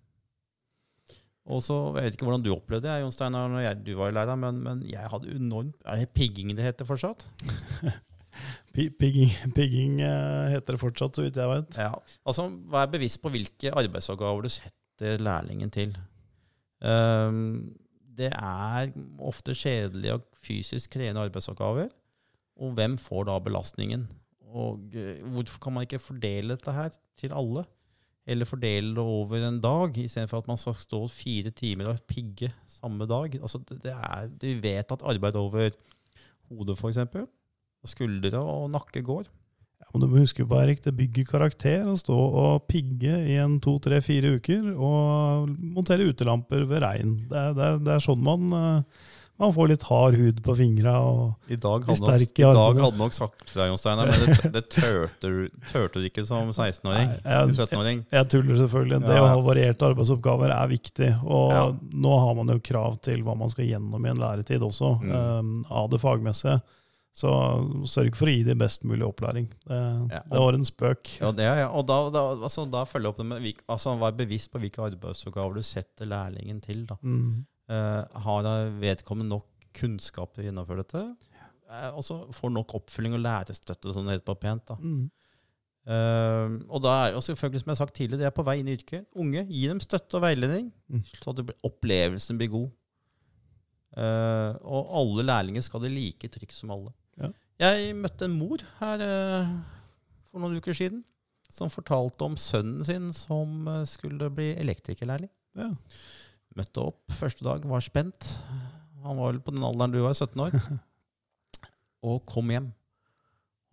Og 1.48 1.62
så, 1.63 1.75
Jeg 1.96 2.03
vet 2.03 2.17
ikke 2.17 2.27
hvordan 2.27 2.43
du 2.43 2.51
opplevde 2.51 2.89
det, 2.89 3.01
Jon 3.01 3.13
Steinar, 3.15 3.48
når 3.48 3.63
jeg, 3.63 3.79
du 3.86 3.93
var 3.96 4.10
i 4.12 4.15
læra, 4.15 4.36
men, 4.36 4.60
men 4.63 4.81
jeg 4.84 5.07
hadde 5.12 5.31
enormt 5.36 5.75
Er 5.86 6.01
det 6.01 6.10
pigging 6.10 6.51
det 6.57 6.65
heter 6.65 6.88
fortsatt? 6.88 7.27
Pigging, 8.77 9.31
pigging 9.55 10.01
eh, 10.05 10.51
heter 10.53 10.75
det 10.75 10.81
fortsatt, 10.81 11.15
så 11.17 11.24
vidt 11.25 11.39
jeg 11.39 11.50
vet. 11.50 11.77
Ja. 11.81 11.96
Altså, 12.27 12.43
Vær 12.69 12.91
bevisst 12.91 13.22
på 13.24 13.31
hvilke 13.34 13.72
arbeidsoppgaver 13.74 14.46
du 14.46 14.51
setter 14.53 15.24
lærlingen 15.24 15.72
til. 15.74 15.96
Ehm, 16.86 17.74
det 18.18 18.32
er 18.34 18.92
ofte 19.22 19.56
kjedelige 19.58 20.18
og 20.18 20.26
fysisk 20.44 20.96
krevende 20.96 21.24
arbeidsoppgaver. 21.28 21.92
Og 22.58 22.74
hvem 22.77 22.98
får 22.98 23.27
da 23.30 23.38
belastningen? 23.44 24.08
Og 24.48 24.96
eh, 24.98 25.22
hvorfor 25.22 25.62
kan 25.62 25.75
man 25.75 25.86
ikke 25.86 26.01
fordele 26.01 26.56
dette 26.56 26.74
her 26.74 26.96
til 27.20 27.36
alle? 27.36 27.66
Eller 28.27 28.50
fordele 28.50 28.92
det 28.96 29.03
over 29.03 29.40
en 29.48 29.60
dag, 29.64 29.98
istedenfor 30.01 30.42
at 30.42 30.50
man 30.50 30.60
skal 30.60 30.75
stå 30.75 31.00
fire 31.12 31.51
timer 31.56 31.94
og 31.94 32.01
pigge 32.10 32.50
samme 32.68 33.08
dag. 33.08 33.38
Altså, 33.40 33.62
det, 33.70 33.94
er, 33.94 34.27
Du 34.27 34.48
vet 34.64 34.92
at 34.92 35.06
arbeid 35.06 35.36
over 35.40 35.70
hodet, 36.50 36.77
f.eks., 36.77 36.98
og 37.84 37.92
skuldre 37.92 38.40
og 38.42 38.72
nakke 38.74 39.03
går. 39.06 39.30
Ja, 39.79 39.87
men 39.94 40.01
du 40.01 40.07
må 40.11 40.22
huske 40.24 40.46
på, 40.48 40.57
Erik, 40.61 40.81
det 40.83 40.96
bygger 40.98 41.27
karakter 41.29 41.85
å 41.87 41.94
stå 42.00 42.16
og 42.18 42.66
pigge 42.68 43.13
i 43.29 43.37
en 43.40 43.59
to, 43.63 43.77
tre, 43.83 44.01
fire 44.01 44.35
uker 44.40 44.72
og 44.74 45.51
montere 45.59 46.09
utelamper 46.09 46.66
ved 46.68 46.81
regn. 46.83 47.13
Det 47.29 47.37
er, 47.37 47.53
det 47.57 47.70
det 47.85 47.94
er 47.94 48.03
sånn 48.03 48.20
man, 48.25 48.48
eh, 48.57 49.05
man 49.37 49.53
får 49.53 49.70
litt 49.70 49.83
hard 49.85 50.18
hud 50.18 50.42
på 50.44 50.55
fingra. 50.57 50.96
Og 51.05 51.53
I 51.53 51.59
dag 51.61 51.85
hadde, 51.85 51.98
sterk 52.01 52.42
i 52.42 52.44
i 52.44 52.53
dag 52.57 52.79
hadde 52.81 52.98
nok 52.98 53.13
sagt 53.13 53.51
fra, 53.53 53.68
Jon 53.70 53.77
Steinar, 53.77 54.09
men 54.09 54.25
det, 54.25 54.51
det 54.57 54.63
turte, 54.74 55.29
du- 55.29 55.51
du 55.94 56.07
ikke 56.09 56.25
som 56.25 56.50
16-åring. 56.50 57.13
Jeg- 57.22 57.53
17-åring. 57.55 58.01
jeg 58.11 58.29
tuller 58.33 58.57
selvfølgelig. 58.63 59.00
Det 59.05 59.13
Ja, 59.16 59.22
å 59.24 59.27
ha 59.29 59.37
varierte 59.46 59.85
arbeidsoppgaver 59.94 60.50
er 60.57 60.68
viktig. 60.74 61.11
Og 61.24 61.51
Ja. 61.53 61.72
nå 61.94 62.18
har 62.25 62.33
man 62.42 62.48
jo 62.50 62.59
krav 62.59 63.00
til 63.01 63.22
hva 63.24 63.37
man 63.37 63.50
skal 63.53 63.66
gjennom 63.70 64.03
i 64.03 64.09
en 64.09 64.18
læretid 64.18 64.59
også, 64.59 65.00
Mm. 65.03 65.13
um, 65.16 65.66
av 65.70 65.87
det 65.92 66.01
fagmessige. 66.01 66.59
Så 67.18 67.30
sørg 67.90 68.14
for 68.14 68.30
å 68.30 68.34
gi 68.36 68.44
dem 68.46 68.60
best 68.62 68.84
mulig 68.86 69.01
opplæring. 69.08 69.48
Det, 69.66 69.77
Ja. 70.14 70.20
det 70.30 70.38
var 70.44 70.53
en 70.53 70.66
spøk. 70.68 71.16
Ja, 71.20 71.32
det 71.34 71.48
ja. 71.48 71.68
Og 71.74 71.88
da, 71.90 71.96
da, 72.14 72.22
altså, 72.46 72.68
da 72.70 72.84
følger 72.86 73.08
jeg 73.08 73.14
opp 73.16 73.18
det 73.24 73.25
med 73.25 73.62
altså, 73.68 73.96
Vær 73.98 74.12
bevisst 74.20 74.51
på 74.53 74.60
hvilke 74.62 74.84
arbeidsoppgaver 74.86 75.56
du 75.58 75.64
setter 75.66 76.06
lærlingen 76.06 76.62
til. 76.62 76.86
Da. 76.86 77.00
Mm. 77.01 77.46
Uh, 77.68 78.06
har 78.22 78.46
vedkommende 78.80 79.34
nok 79.34 79.48
kunnskap 79.74 80.36
til 80.36 80.44
å 80.46 80.48
gjennomføre 80.51 80.84
dette? 80.86 81.01
Uh, 81.68 81.90
og 81.98 82.03
så 82.06 82.20
får 82.32 82.53
nok 82.53 82.75
oppfølging 82.77 83.18
og 83.18 83.25
lærestøtte, 83.25 83.92
som 83.98 84.06
det 84.06 84.20
heter 84.20 84.30
på 84.30 84.38
pent. 84.40 84.68
da. 84.70 84.77
Mm. 84.77 85.10
Uh, 85.88 86.60
og 86.70 86.82
da 86.84 86.94
er 87.08 87.16
og 87.18 87.24
selvfølgelig, 87.25 87.62
som 87.64 87.72
jeg 87.72 87.77
har 87.77 87.82
sagt 87.82 87.96
tidligere, 87.98 88.20
de 88.22 88.25
er 88.30 88.36
på 88.38 88.46
vei 88.46 88.60
inn 88.62 88.68
i 88.70 88.75
yrket. 88.77 89.08
Unge, 89.18 89.42
gi 89.50 89.66
dem 89.72 89.80
støtte 89.82 90.20
og 90.20 90.22
veiledning, 90.27 90.70
Mm. 90.92 91.01
så 91.18 91.34
at 91.34 91.42
blir- 91.48 91.58
opplevelsen 91.66 92.38
blir 92.38 92.50
god. 92.53 92.70
Uh, 93.98 94.53
og 94.68 94.92
alle 95.00 95.24
lærlinger 95.25 95.64
skal 95.66 95.82
det 95.82 95.90
like 95.96 96.30
trygt 96.30 96.53
som 96.53 96.70
alle. 96.75 96.92
Ja. 97.18 97.32
Jeg 97.68 97.96
møtte 97.98 98.27
en 98.27 98.38
mor 98.38 98.62
her 98.80 99.03
eh, 99.03 99.53
for 100.30 100.44
noen 100.44 100.60
uker 100.62 100.77
siden 100.77 101.03
som 101.50 101.72
fortalte 101.72 102.25
om 102.27 102.36
sønnen 102.40 102.84
sin 102.86 103.12
som 103.16 103.68
eh, 103.72 103.86
skulle 103.90 104.30
bli 104.34 104.51
elektrikerlærling. 104.60 105.32
Ja. 105.58 105.72
Møtte 106.58 106.84
opp 106.90 107.14
første 107.14 107.46
dag, 107.46 107.66
var 107.70 107.84
spent. 107.86 108.30
Han 109.06 109.20
var 109.20 109.32
vel 109.32 109.42
på 109.46 109.53
den 109.56 109.66
alderen 109.66 109.94
du 109.94 110.01
var, 110.03 110.14
17 110.18 110.44
år. 110.48 110.58
Og 112.08 112.22
kom 112.30 112.51
hjem. 112.53 112.72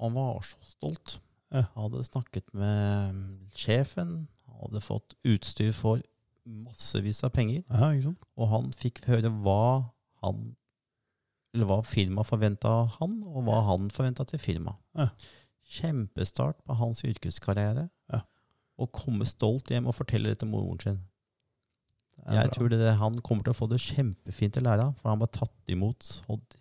Han 0.00 0.16
var 0.16 0.42
så 0.46 0.58
stolt. 0.68 1.18
Ja. 1.54 1.66
Hadde 1.76 2.02
snakket 2.06 2.48
med 2.56 3.20
sjefen, 3.56 4.24
hadde 4.60 4.82
fått 4.82 5.14
utstyr 5.28 5.72
for 5.76 6.02
massevis 6.44 7.22
av 7.24 7.32
penger. 7.36 7.62
ja? 7.70 8.12
Og 8.36 8.50
han 8.50 8.72
fikk 8.76 9.04
høre 9.08 9.30
hva 9.44 9.90
han 10.24 10.52
eller 11.54 11.68
hva 11.70 11.80
firmaet 11.86 12.26
forventa 12.28 12.68
av 12.82 12.96
han, 12.98 13.20
og 13.30 13.44
hva 13.46 13.60
han 13.70 13.88
forventa 13.94 14.26
til 14.26 14.40
firmaet. 14.42 14.80
Ja. 14.98 15.08
Kjempestart 15.78 16.58
på 16.66 16.76
hans 16.76 17.04
yrkeskarriere. 17.06 17.88
Ja. 18.12 18.20
Å 18.76 18.88
komme 18.90 19.26
stolt 19.28 19.70
hjem 19.70 19.86
og 19.88 19.94
fortelle 19.96 20.32
det 20.32 20.40
til 20.42 20.50
moren 20.50 20.80
sin. 20.82 20.98
Er 22.26 22.40
Jeg 22.40 22.50
bra. 22.50 22.54
tror 22.56 22.68
det, 22.70 22.94
han 23.00 23.20
kommer 23.26 23.46
til 23.46 23.54
å 23.54 23.58
få 23.58 23.68
det 23.70 23.80
kjempefint 23.82 24.58
i 24.58 24.62
læra, 24.62 24.90
for 24.98 25.10
han 25.10 25.22
var 25.22 25.30
tatt 25.34 25.72
imot 25.72 26.00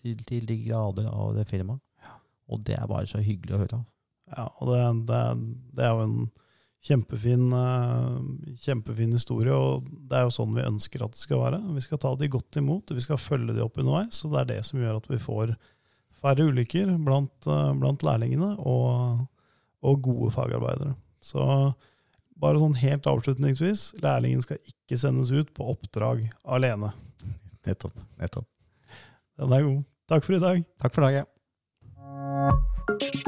til, 0.02 0.16
til 0.26 0.46
de 0.50 0.58
grader 0.66 1.10
av 1.12 1.36
det 1.38 1.48
firmaet. 1.50 1.82
Og 2.50 2.64
det 2.68 2.76
er 2.78 2.88
bare 2.90 3.08
så 3.08 3.22
hyggelig 3.24 3.56
å 3.56 3.62
høre. 3.62 3.82
Ja, 4.34 4.48
og 4.60 4.72
det, 4.74 4.82
det, 5.10 5.22
det 5.78 5.86
er 5.86 5.94
jo 5.94 6.06
en 6.08 6.18
kjempefin, 6.84 7.54
eh, 7.56 8.56
kjempefin 8.60 9.14
historie, 9.16 9.54
og 9.56 9.88
det 9.88 10.18
er 10.18 10.26
jo 10.28 10.36
sånn 10.36 10.56
vi 10.56 10.66
ønsker 10.68 11.06
at 11.06 11.16
det 11.16 11.22
skal 11.22 11.40
være. 11.40 11.62
Vi 11.78 11.84
skal 11.86 12.02
ta 12.04 12.14
de 12.20 12.32
godt 12.32 12.60
imot, 12.60 12.92
vi 12.92 13.04
skal 13.04 13.22
følge 13.22 13.56
de 13.56 13.64
opp 13.64 13.80
underveis, 13.80 14.24
og 14.26 14.34
det 14.34 14.42
er 14.42 14.50
det 14.52 14.60
som 14.68 14.82
gjør 14.82 15.00
at 15.00 15.08
vi 15.12 15.22
får 15.22 15.56
færre 16.24 16.50
ulykker 16.50 16.92
blant, 17.04 17.48
eh, 17.48 17.72
blant 17.80 18.04
lærlingene 18.04 18.54
og, 18.60 19.24
og 19.84 20.04
gode 20.04 20.32
fagarbeidere. 20.36 20.96
Så 21.24 21.44
bare 22.44 22.60
sånn 22.60 22.76
helt 22.82 23.08
avslutningsvis, 23.08 23.94
lærlingen 24.04 24.44
skal 24.44 24.60
ikke 24.68 25.00
sendes 25.00 25.32
ut 25.32 25.54
på 25.56 25.70
oppdrag 25.72 26.26
alene. 26.44 26.92
Nettopp. 27.64 27.96
nettopp. 28.20 28.50
Den 29.40 29.56
er 29.56 29.64
god. 29.64 29.84
Takk 30.12 30.26
for 30.26 30.36
i 30.36 30.44
dag. 30.44 30.66
Takk 30.84 30.98
for 30.98 31.08
dagen. 31.08 31.30
Thank 33.00 33.28